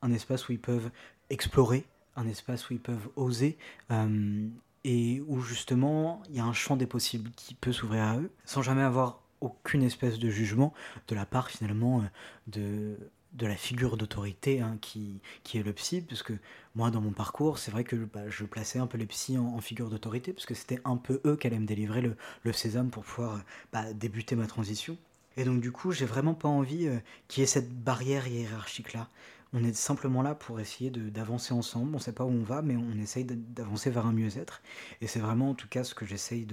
[0.01, 0.89] un espace où ils peuvent
[1.29, 1.85] explorer,
[2.15, 3.57] un espace où ils peuvent oser
[3.91, 4.47] euh,
[4.83, 8.31] et où justement il y a un champ des possibles qui peut s'ouvrir à eux
[8.45, 10.73] sans jamais avoir aucune espèce de jugement
[11.07, 12.03] de la part finalement
[12.47, 12.97] de,
[13.38, 16.33] de la figure d'autorité hein, qui, qui est le psy, parce que
[16.75, 19.59] moi dans mon parcours, c'est vrai que bah, je plaçais un peu les psys en,
[19.61, 22.89] figure d'autorité, parce que c'était un peu eux qui allaient me délivrer le, le sésame
[22.89, 24.97] pour pouvoir bah, débuter ma transition.
[25.38, 29.07] Et donc du coup, j'ai vraiment pas envie euh, qu'il y ait cette barrière hiérarchique-là.
[29.53, 31.95] On est simplement là pour essayer d'avancer ensemble.
[31.95, 34.61] On sait pas où on va, mais on essaye d'avancer vers un mieux-être.
[34.99, 36.45] Et c'est vraiment en tout cas ce que j'essaye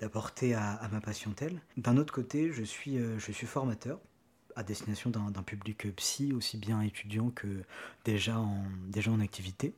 [0.00, 1.60] d'apporter à, ma patientèle.
[1.76, 4.00] D'un autre côté, je suis, euh, je suis formateur
[4.56, 7.62] à destination d'un public psy, aussi bien étudiant que
[8.04, 9.74] déjà en, déjà en activité.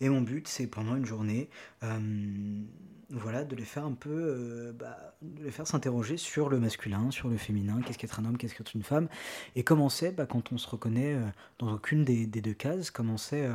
[0.00, 1.48] Et mon but, c'est pendant une journée,
[1.84, 2.00] euh,
[3.10, 7.10] voilà, de les faire un peu, euh, bah, de les faire s'interroger sur le masculin,
[7.10, 9.08] sur le féminin, qu'est-ce qu'être un homme, qu'est-ce qu'être une femme,
[9.54, 11.24] et commencer, bah, quand on se reconnaît euh,
[11.58, 13.48] dans aucune des, des, deux cases, commencer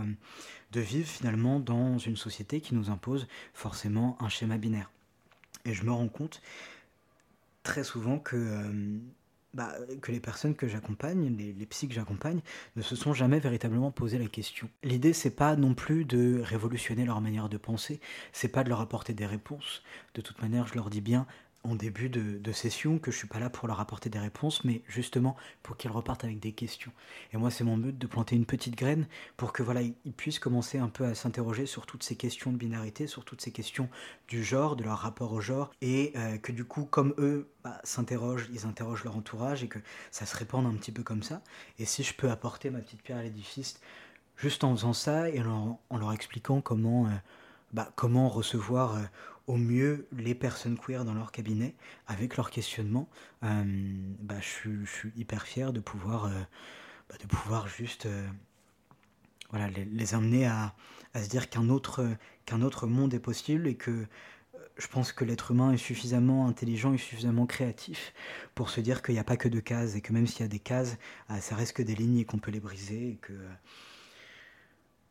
[0.71, 4.91] de vivre finalement dans une société qui nous impose forcément un schéma binaire.
[5.65, 6.41] Et je me rends compte
[7.63, 8.63] très souvent que
[9.57, 12.41] bah, que les personnes que j'accompagne, les, les que j'accompagne,
[12.75, 14.69] ne se sont jamais véritablement posé la question.
[14.83, 17.99] L'idée, c'est pas non plus de révolutionner leur manière de penser,
[18.33, 19.81] c'est pas de leur apporter des réponses.
[20.13, 21.25] De toute manière, je leur dis bien,
[21.67, 24.81] en début de, session que je suis pas là pour leur apporter des réponses, mais
[24.87, 26.91] justement pour qu'ils repartent avec des questions.
[27.33, 29.05] Et moi, c'est mon but de planter une petite graine
[29.35, 32.57] pour que voilà, ils puissent commencer un peu à s'interroger sur toutes ces questions de
[32.57, 33.89] binarité, sur toutes ces questions
[34.27, 37.79] du genre, de leur rapport au genre, et euh, que du coup, comme eux bah,
[37.83, 41.41] s'interrogent, ils interrogent leur entourage et que ça se répande un petit peu comme ça.
[41.79, 43.79] Et si je peux apporter ma petite pierre à l'édifice,
[44.37, 47.09] juste en faisant ça et en, en leur expliquant comment, euh,
[47.73, 49.03] bah, comment recevoir euh,
[49.47, 51.73] au mieux les personnes queer dans leur cabinet
[52.05, 53.09] avec leurs questionnements,
[53.43, 53.63] euh,
[54.19, 56.31] bah, je, suis, hyper fier de pouvoir, euh,
[57.09, 58.27] bah, de pouvoir juste euh,
[59.49, 60.75] voilà, les, amener à,
[61.15, 62.05] se dire qu'un autre,
[62.61, 64.05] autre monde est possible et que euh,
[64.77, 68.13] je pense que l'être humain est suffisamment intelligent et suffisamment créatif
[68.53, 70.45] pour se dire qu'il n'y a pas que de cases et que même s'il y
[70.45, 70.97] a des cases,
[71.39, 73.33] ça reste que des lignes et qu'on peut les briser et que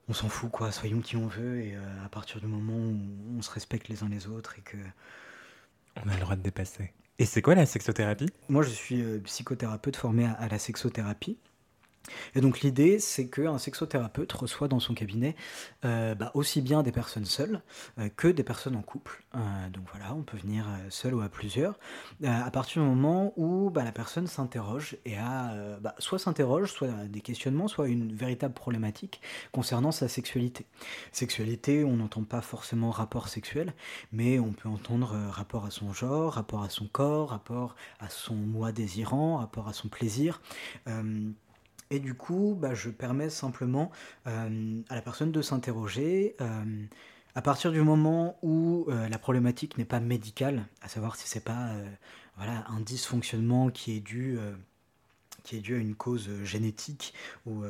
[0.09, 3.39] on s'en fout quoi, soyons qui on veut et euh, à partir du moment où
[3.39, 4.77] on se respecte les uns les autres et que
[6.05, 6.93] On a le droit de dépasser.
[7.19, 8.31] Et c'est quoi la sexothérapie?
[8.49, 11.39] Moi je suis euh, psychothérapeute formé à, à la sexothérapie
[12.35, 15.35] et donc l'idée c'est qu'un sexothérapeute reçoit dans son cabinet
[15.85, 17.61] euh, bah, aussi bien des personnes seules
[17.99, 19.25] euh, que des personnes en couple.
[19.35, 19.39] Euh,
[19.71, 21.79] donc voilà, on peut venir seul ou à plusieurs
[22.25, 26.89] à partir du moment où bah, la personne s'interroge et a bah, soit s'interroge, soit
[27.09, 29.21] des questionnements, soit une véritable problématique
[29.53, 30.67] concernant sa sexualité.
[31.13, 33.75] Sexualité, on n'entend pas forcément rapport sexuel,
[34.13, 38.35] mais on peut entendre rapport à son genre, rapport à son corps, rapport à son
[38.35, 40.41] moi désirant, rapport à son plaisir.
[41.91, 43.91] Et du coup, bah, je permets simplement
[44.27, 46.37] euh, à la personne de s'interroger.
[46.41, 46.87] euh,
[47.35, 51.45] à partir du moment où euh, la problématique n'est pas médicale, à savoir si c'est
[51.45, 51.71] pas
[52.37, 54.39] voilà, un dysfonctionnement qui est dû
[55.43, 57.15] qui est dû à une cause génétique
[57.45, 57.63] ou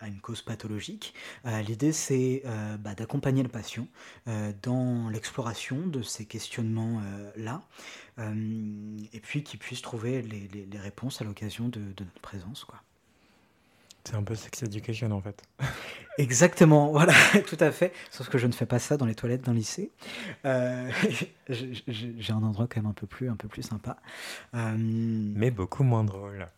[0.00, 1.14] à une cause pathologique.
[1.44, 2.42] L'idée, c'est
[2.80, 3.86] bah, d'accompagner le patient
[4.62, 7.62] dans l'exploration de ces questionnements-là,
[8.18, 12.64] et puis qu'il puisse trouver les réponses à l'occasion de, de notre présence.
[12.64, 12.80] Quoi.
[14.08, 15.42] C'est un peu sex education en fait.
[16.18, 17.12] Exactement, voilà,
[17.46, 17.92] tout à fait.
[18.10, 19.90] Sauf que je ne fais pas ça dans les toilettes d'un lycée.
[20.44, 20.90] Euh,
[21.48, 23.96] j'ai un endroit quand même un peu plus, un peu plus sympa.
[24.54, 26.48] Euh, Mais beaucoup moins drôle.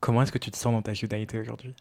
[0.00, 1.74] Comment est-ce que tu te sens dans ta judaïté aujourd'hui?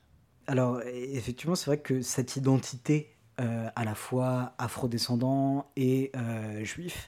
[0.47, 7.08] Alors, effectivement, c'est vrai que cette identité euh, à la fois afrodescendant et euh, juif,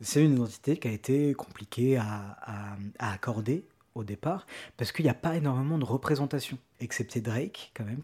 [0.00, 3.64] c'est une identité qui a été compliquée à, à- à accorder
[3.94, 8.02] au départ, parce qu'il n'y a pas énormément de représentation, excepté Drake quand même.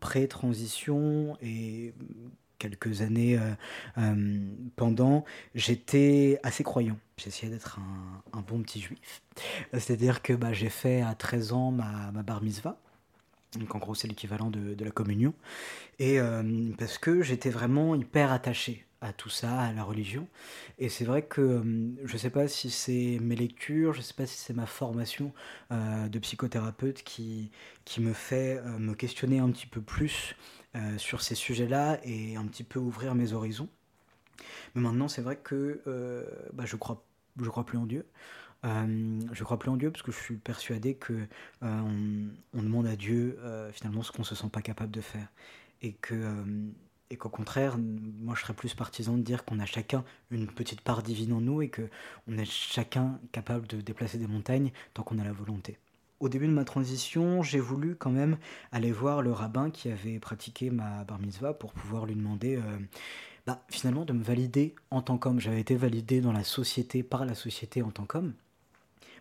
[0.00, 1.94] Pré-transition et
[2.58, 3.52] quelques années euh,
[3.98, 4.38] euh,
[4.76, 5.24] pendant,
[5.54, 6.98] j'étais assez croyant.
[7.16, 7.78] J'essayais d'être
[8.32, 9.22] un, bon petit juif.
[9.72, 12.78] C'est-à-dire que bah, j'ai fait à 13 ans ma, ma bar mitzvah.
[13.58, 15.34] Donc en gros c'est l'équivalent de, de la communion.
[15.98, 16.42] Et euh,
[16.78, 20.26] parce que j'étais vraiment hyper attaché à tout ça, à la religion.
[20.78, 21.62] Et c'est vrai que euh,
[22.04, 24.66] je ne sais pas si c'est mes lectures, je ne sais pas si c'est ma
[24.66, 25.32] formation
[25.72, 27.50] euh, de psychothérapeute qui,
[27.84, 30.36] qui me fait euh, me questionner un petit peu plus
[30.74, 33.68] euh, sur ces sujets-là et un petit peu ouvrir mes horizons.
[34.74, 35.82] Mais maintenant c'est vrai que
[36.52, 37.04] bah, je crois,
[37.40, 38.06] je crois plus en Dieu.
[38.64, 41.28] Euh, je crois plus en Dieu parce que je suis persuadé que
[41.60, 43.38] on, demande à Dieu
[43.72, 45.28] finalement ce qu'on se sent pas capable de faire
[45.84, 46.44] et que euh,
[47.10, 50.80] et qu'au contraire moi je serais plus partisan de dire qu'on a chacun une petite
[50.80, 51.88] part divine en nous et que
[52.28, 55.78] on est chacun capable de déplacer des montagnes tant qu'on a la volonté.
[56.20, 58.38] Au début de ma transition, j'ai voulu quand même
[58.72, 62.78] aller voir le rabbin qui avait pratiqué ma bar mitzvah pour pouvoir lui demander euh,
[63.46, 65.40] bah, finalement de me valider en tant qu'homme.
[65.40, 68.32] J'avais été validé dans la société par la société en tant qu'homme.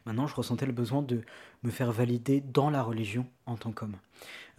[0.05, 1.21] Maintenant, je ressentais le besoin de
[1.63, 3.95] me faire valider dans la religion en tant qu'homme.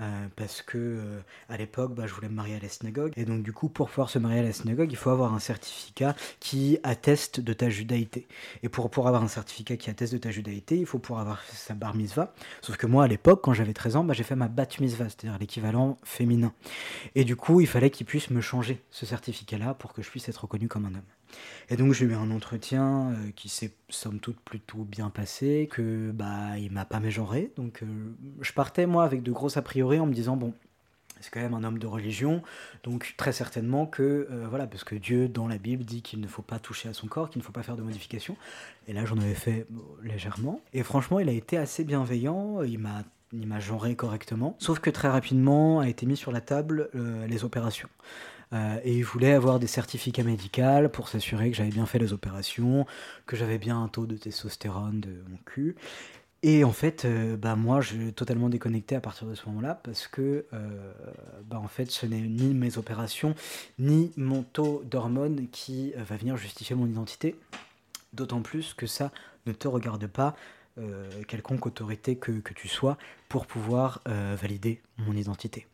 [0.00, 3.12] Euh, parce que euh, à l'époque, bah, je voulais me marier à la synagogue.
[3.16, 5.38] Et donc, du coup, pour pouvoir se marier à la synagogue, il faut avoir un
[5.38, 8.26] certificat qui atteste de ta judaïté.
[8.62, 11.42] Et pour, pour avoir un certificat qui atteste de ta judaïté, il faut pouvoir avoir
[11.44, 12.34] sa bar mitzvah.
[12.60, 15.08] Sauf que moi, à l'époque, quand j'avais 13 ans, bah, j'ai fait ma bat mitzvah,
[15.08, 16.52] c'est-à-dire l'équivalent féminin.
[17.14, 20.28] Et du coup, il fallait qu'il puisse me changer ce certificat-là pour que je puisse
[20.28, 21.02] être reconnu comme un homme.
[21.70, 26.10] Et donc j'ai eu un entretien euh, qui s'est somme toute plutôt bien passé, que
[26.12, 27.50] bah il m'a pas mégenré.
[27.56, 27.86] Donc euh,
[28.40, 30.54] je partais moi avec de grosses a priori en me disant bon
[31.20, 32.42] c'est quand même un homme de religion,
[32.82, 36.28] donc très certainement que euh, voilà parce que Dieu dans la Bible dit qu'il ne
[36.28, 38.36] faut pas toucher à son corps, qu'il ne faut pas faire de modifications.
[38.86, 39.66] Et là j'en avais fait
[40.04, 40.60] légèrement.
[40.72, 42.62] Et franchement il a été assez bienveillant.
[42.62, 44.54] Il m'a il m'a genré correctement.
[44.60, 47.88] Sauf que très rapidement a été mis sur la table euh, les opérations.
[48.52, 52.12] Euh, et il voulait avoir des certificats médicaux pour s'assurer que j'avais bien fait les
[52.12, 52.86] opérations,
[53.26, 55.74] que j'avais bien un taux de testostérone de mon cul.
[56.46, 60.06] Et en fait, euh, bah moi, je totalement déconnecté à partir de ce moment-là parce
[60.06, 60.92] que, euh,
[61.46, 63.34] bah en fait, ce n'est ni mes opérations
[63.78, 67.34] ni mon taux d'hormones qui euh, va venir justifier mon identité,
[68.12, 69.10] D'autant plus que ça
[69.46, 70.36] ne te regarde pas,
[71.26, 72.96] quelconque autorité que, que, tu sois,
[73.28, 75.66] pour pouvoir valider mon identité.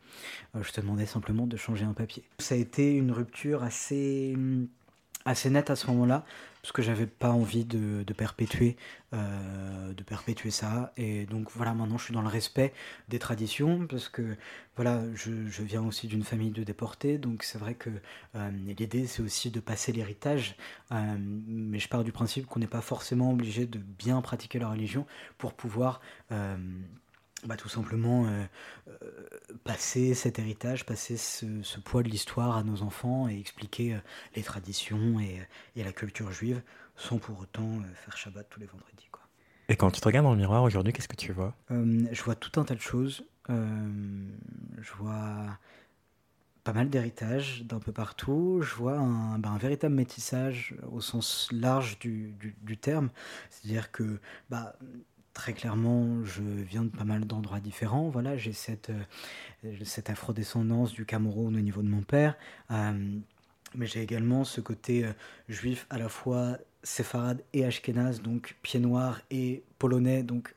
[0.59, 2.23] Je te demandais simplement de changer un papier.
[2.39, 4.35] Ça a été une rupture assez
[5.25, 6.25] assez nette à ce moment-là,
[6.61, 8.77] parce que j'avais pas envie de, perpétuer,
[9.13, 10.93] euh, de perpétuer ça.
[10.97, 12.73] Et donc voilà, maintenant je suis dans le respect
[13.09, 14.35] des traditions, parce que
[14.75, 15.31] voilà, je,
[15.63, 17.89] viens aussi d'une famille de déportés, donc c'est vrai que
[18.35, 20.55] euh, l'idée c'est aussi de passer l'héritage,
[20.91, 24.69] euh, mais je pars du principe qu'on n'est pas forcément obligé de bien pratiquer la
[24.69, 25.05] religion
[25.37, 26.01] pour pouvoir
[27.45, 28.43] bah, tout simplement euh,
[28.87, 28.95] euh,
[29.63, 33.99] passer cet héritage, passer ce, ce poids de l'histoire à nos enfants et expliquer euh,
[34.35, 35.39] les traditions et,
[35.75, 36.61] et, la culture juive
[36.95, 39.07] sans pour autant faire Shabbat tous les vendredis.
[39.11, 39.21] Quoi.
[39.69, 41.55] Et quand tu te regardes dans le miroir aujourd'hui, qu'est-ce que tu vois?
[41.69, 43.25] Je vois tout un tas de choses.
[43.47, 45.57] Je vois
[46.63, 48.59] pas mal d'héritage d'un peu partout.
[48.61, 53.09] Je vois un, bah, un, véritable métissage au sens large du, du, du terme.
[53.49, 54.19] C'est-à-dire que
[54.49, 54.75] bah,
[55.33, 58.09] très clairement, je viens de pas mal d'endroits différents.
[58.09, 62.35] Voilà, j'ai cette, euh, cette afrodescendance du Cameroun au niveau de mon père.
[62.71, 63.19] Euh,
[63.75, 65.13] mais j'ai également ce côté euh,
[65.47, 70.55] juif à la fois séfarade et ashkénaze, donc pied noir et polonais, donc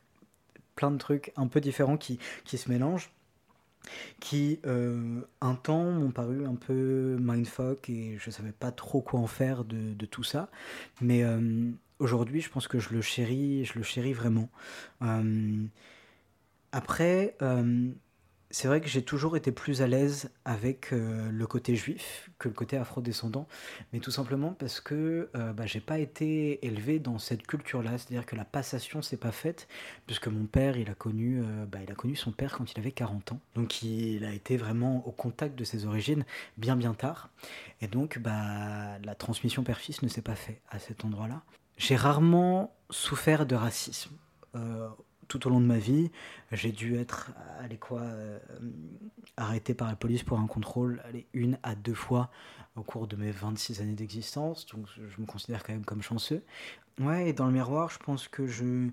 [0.74, 3.10] plein de trucs un peu différents qui, qui se mélangent
[4.18, 9.26] qui un temps m'ont paru un peu mindfuck et je savais pas trop quoi en
[9.26, 10.48] faire de, de tout ça
[11.02, 11.22] mais
[11.98, 14.50] aujourd'hui je pense que je le chéris je le chéris vraiment.
[15.02, 15.64] Euh,
[16.72, 17.36] après
[18.54, 22.46] c'est vrai que j'ai toujours été plus à l'aise avec euh, le côté juif que
[22.46, 23.48] le côté afrodescendant,
[23.92, 28.24] mais tout simplement parce que euh, bah, j'ai pas été élevé dans cette culture-là, c'est-à-dire
[28.24, 29.66] que la passation s'est pas faite,
[30.06, 32.78] puisque mon père, il a connu, euh, bah, il a connu son père quand il
[32.78, 36.24] avait 40 ans, donc il a été vraiment au contact de ses origines
[36.56, 37.30] bien bien tard,
[37.80, 41.42] et donc bah, la transmission père-fils ne s'est pas faite à cet endroit-là.
[41.76, 44.16] J'ai rarement souffert de racisme
[45.28, 46.10] tout au long de ma vie.
[46.52, 47.32] J'ai dû être
[47.80, 48.38] quoi, euh,
[49.36, 51.02] arrêté par la police pour un contrôle
[51.32, 52.30] une à deux fois
[52.76, 54.66] au cours de mes 26 années d'existence.
[54.66, 56.44] Donc je me considère quand même comme chanceux.
[57.00, 58.88] Ouais, et dans le miroir, je pense que je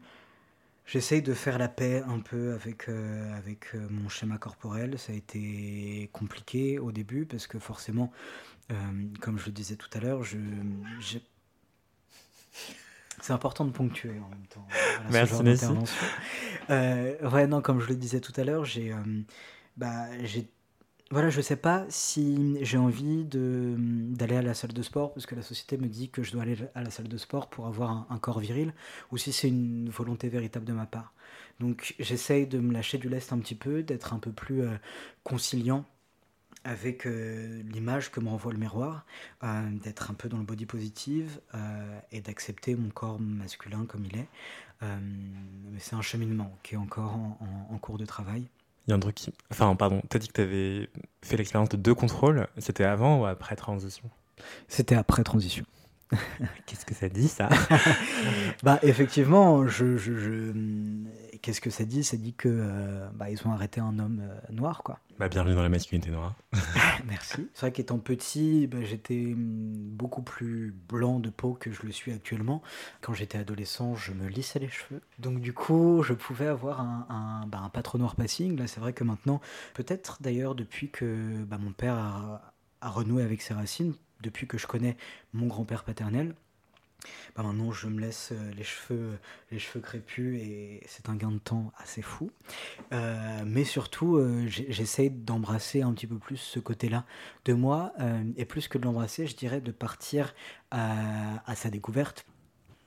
[0.86, 4.98] j'essaye de faire la paix un peu avec, euh, avec euh, mon schéma corporel.
[4.98, 8.12] Ça a été compliqué au début parce que forcément,
[8.72, 8.76] euh,
[9.22, 10.38] comme je le disais tout à l'heure, je...
[13.22, 14.66] C'est important de ponctuer en même temps.
[14.70, 15.66] Voilà, Merci, Messi.
[16.70, 18.98] Euh, ouais, non, comme je le disais tout à l'heure, j'ai, euh,
[19.78, 20.50] bah, j'ai,
[21.12, 25.26] voilà, je sais pas si j'ai envie de d'aller à la salle de sport parce
[25.26, 27.68] que la société me dit que je dois aller à la salle de sport pour
[27.68, 28.74] avoir un, un corps viril,
[29.12, 31.14] ou si c'est une volonté véritable de ma part.
[31.60, 34.72] Donc, j'essaye de me lâcher du lest un petit peu, d'être un peu plus euh,
[35.24, 35.86] conciliant
[36.64, 39.06] avec euh, l'image que me renvoie le miroir,
[39.44, 44.06] euh, d'être un peu dans le body positive euh, et d'accepter mon corps masculin comme
[44.06, 44.28] il est.
[44.82, 48.48] mais c'est un cheminement qui est encore en, en, en, cours de travail.
[48.88, 49.34] Il y a un truc qui...
[49.52, 50.90] Enfin, pardon, tu as dit que tu avais
[51.22, 52.48] fait l'expérience de deux contrôles.
[52.58, 54.10] C'était avant ou après transition?
[54.68, 55.66] C'était après transition.
[56.66, 57.50] Qu'est-ce que ça dit, ça?
[58.64, 60.54] Bah, effectivement, je, je, je...
[61.42, 62.04] qu'est-ce que ça dit?
[62.04, 64.22] Ça dit que bah, ils ont arrêté un homme
[64.52, 65.00] noir, quoi.
[65.22, 66.34] Bah, bienvenue dans la masculinité noire.
[67.08, 67.48] Merci.
[67.54, 72.12] C'est vrai qu'étant petit, bah, j'étais beaucoup plus blanc de peau que je le suis
[72.12, 72.64] actuellement.
[73.02, 75.00] Quand j'étais adolescent, je me lissais les cheveux.
[75.20, 78.58] Donc du coup, je pouvais avoir un, bah, trop noir passing.
[78.58, 79.42] Là, c'est vrai que maintenant,
[79.76, 81.06] peut-être d'ailleurs depuis que
[81.52, 84.98] mon père a renoué avec ses racines, depuis que je connais
[85.34, 86.34] mon grand-père paternel,
[87.36, 89.18] bah maintenant je me laisse les cheveux,
[89.52, 92.32] les cheveux crépus et c'est un gain de temps assez fou.
[92.94, 97.06] Euh, mais surtout, euh, j'essaye d'embrasser un petit peu plus ce côté-là
[97.46, 100.34] de moi euh, et plus que de l'embrasser, je dirais de partir
[100.72, 102.26] à, à sa découverte.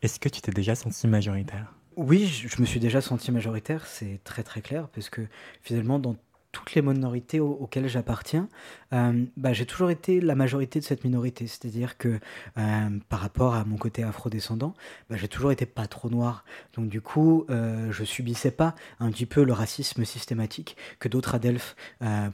[0.02, 1.72] Est-ce que tu t'es déjà senti majoritaire?
[1.96, 5.22] Oui, je, je, me suis déjà senti majoritaire, c'est très très clair, parce que
[5.62, 6.16] finalement dans
[6.54, 8.48] toutes les minorités aux, auxquelles j'appartiens,
[8.94, 11.46] euh, bah, j'ai toujours été la majorité de cette minorité.
[11.46, 12.20] C'est-à-dire que
[12.56, 14.72] euh, par rapport à mon côté afrodescendant,
[15.10, 16.44] bah, j'ai toujours été pas trop noir.
[16.74, 21.34] Donc du coup, euh, je subissais pas un petit peu le racisme systématique que d'autres
[21.34, 21.74] adelphes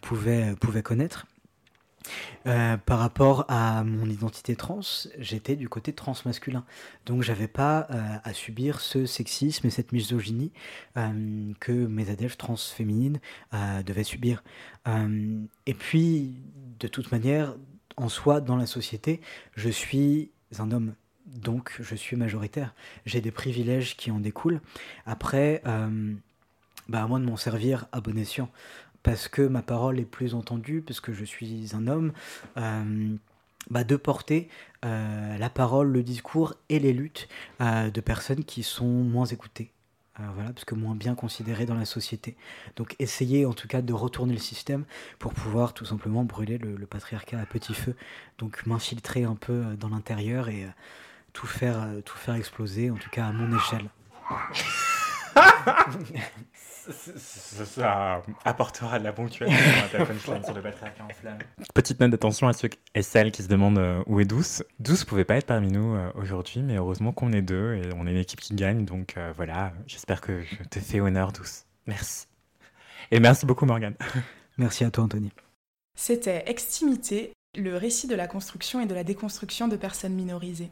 [0.02, 1.26] pouvaient, pouvaient connaître.
[2.46, 4.80] Euh, par rapport à mon identité trans,
[5.18, 6.64] j'étais du côté transmasculin.
[7.06, 10.52] Donc j'avais pas euh, à subir ce sexisme et cette misogynie
[10.96, 13.20] euh, que mes adeptes trans féminines
[13.54, 14.42] euh, devaient subir.
[15.66, 16.34] Et puis,
[16.80, 17.54] de toute manière,
[17.96, 19.20] en soi, dans la société,
[19.54, 20.94] je suis un homme.
[21.26, 22.74] Donc je suis majoritaire.
[23.06, 24.60] J'ai des privilèges qui en découlent.
[25.06, 25.62] Après,
[26.88, 28.50] bah, à moi de m'en servir à bon escient
[29.02, 32.12] parce que ma parole est plus entendue, parce que je suis un homme.
[32.56, 33.14] Euh,
[33.68, 34.48] bah, de porter
[34.86, 37.28] euh, la parole, le discours et les luttes
[37.60, 39.70] euh, de personnes qui sont moins écoutées.
[40.34, 42.36] Voilà, parce que moins bien considérées dans la société.
[42.76, 44.84] Donc essayer en tout cas de retourner le système
[45.18, 47.96] pour pouvoir tout simplement brûler le, le patriarcat à petit feu.
[48.36, 50.66] Donc m'infiltrer un peu dans l'intérieur et
[51.32, 53.88] tout faire, tout faire exploser, en tout cas à mon échelle.
[57.64, 61.38] Ça apportera de la ponctuation à ta punchline sur le patriarcat en flamme.
[61.74, 64.62] Petite note d'attention à ceux et celles qui se demandent euh, où est Douce.
[64.78, 68.06] Douce pouvait pas être parmi nous euh, aujourd'hui, mais heureusement qu'on est deux et on
[68.06, 68.84] est une équipe qui gagne.
[68.84, 71.64] Donc euh, voilà, j'espère que je te fais honneur, Douce.
[71.86, 72.26] Merci.
[73.10, 73.94] Et merci beaucoup, Morgane.
[74.58, 75.32] Merci à toi, Anthony.
[75.96, 80.70] C'était Extimité, le récit de la construction et de la déconstruction de personnes minorisées.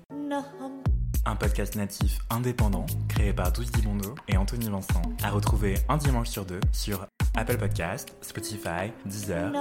[1.28, 6.28] Un podcast natif indépendant créé par Douce Dibondo et Anthony Vincent, à retrouver un dimanche
[6.30, 7.06] sur deux sur
[7.36, 9.52] Apple Podcast, Spotify, Deezer,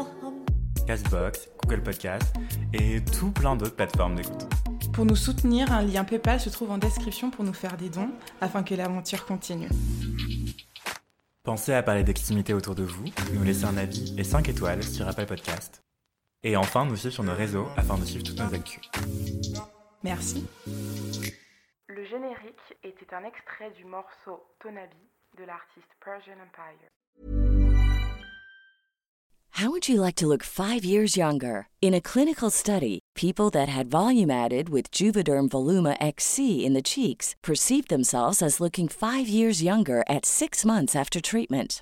[0.88, 2.34] Castbox, Google Podcast
[2.72, 4.48] et tout plein d'autres plateformes d'écoute.
[4.94, 8.11] Pour nous soutenir, un lien PayPal se trouve en description pour nous faire des dons
[8.39, 9.68] afin que l'aventure continue.
[11.44, 13.03] Pensez à parler d'extimité autour de vous,
[13.34, 15.84] nous laisser un avis et 5 étoiles sur Apple Podcast.
[16.44, 18.89] Et enfin, nous suivre sur nos réseaux afin de suivre toutes nos actus.
[20.02, 20.45] Merci.
[21.98, 26.91] Le générique était un extrait du morceau Tonabi de l'artiste Persian Empire.
[29.53, 31.69] How would you like to look five years younger?
[31.82, 36.84] In a clinical study, people that had volume added with Juvederm Voluma XC in the
[36.84, 41.82] cheeks perceived themselves as looking five years younger at six months after treatment.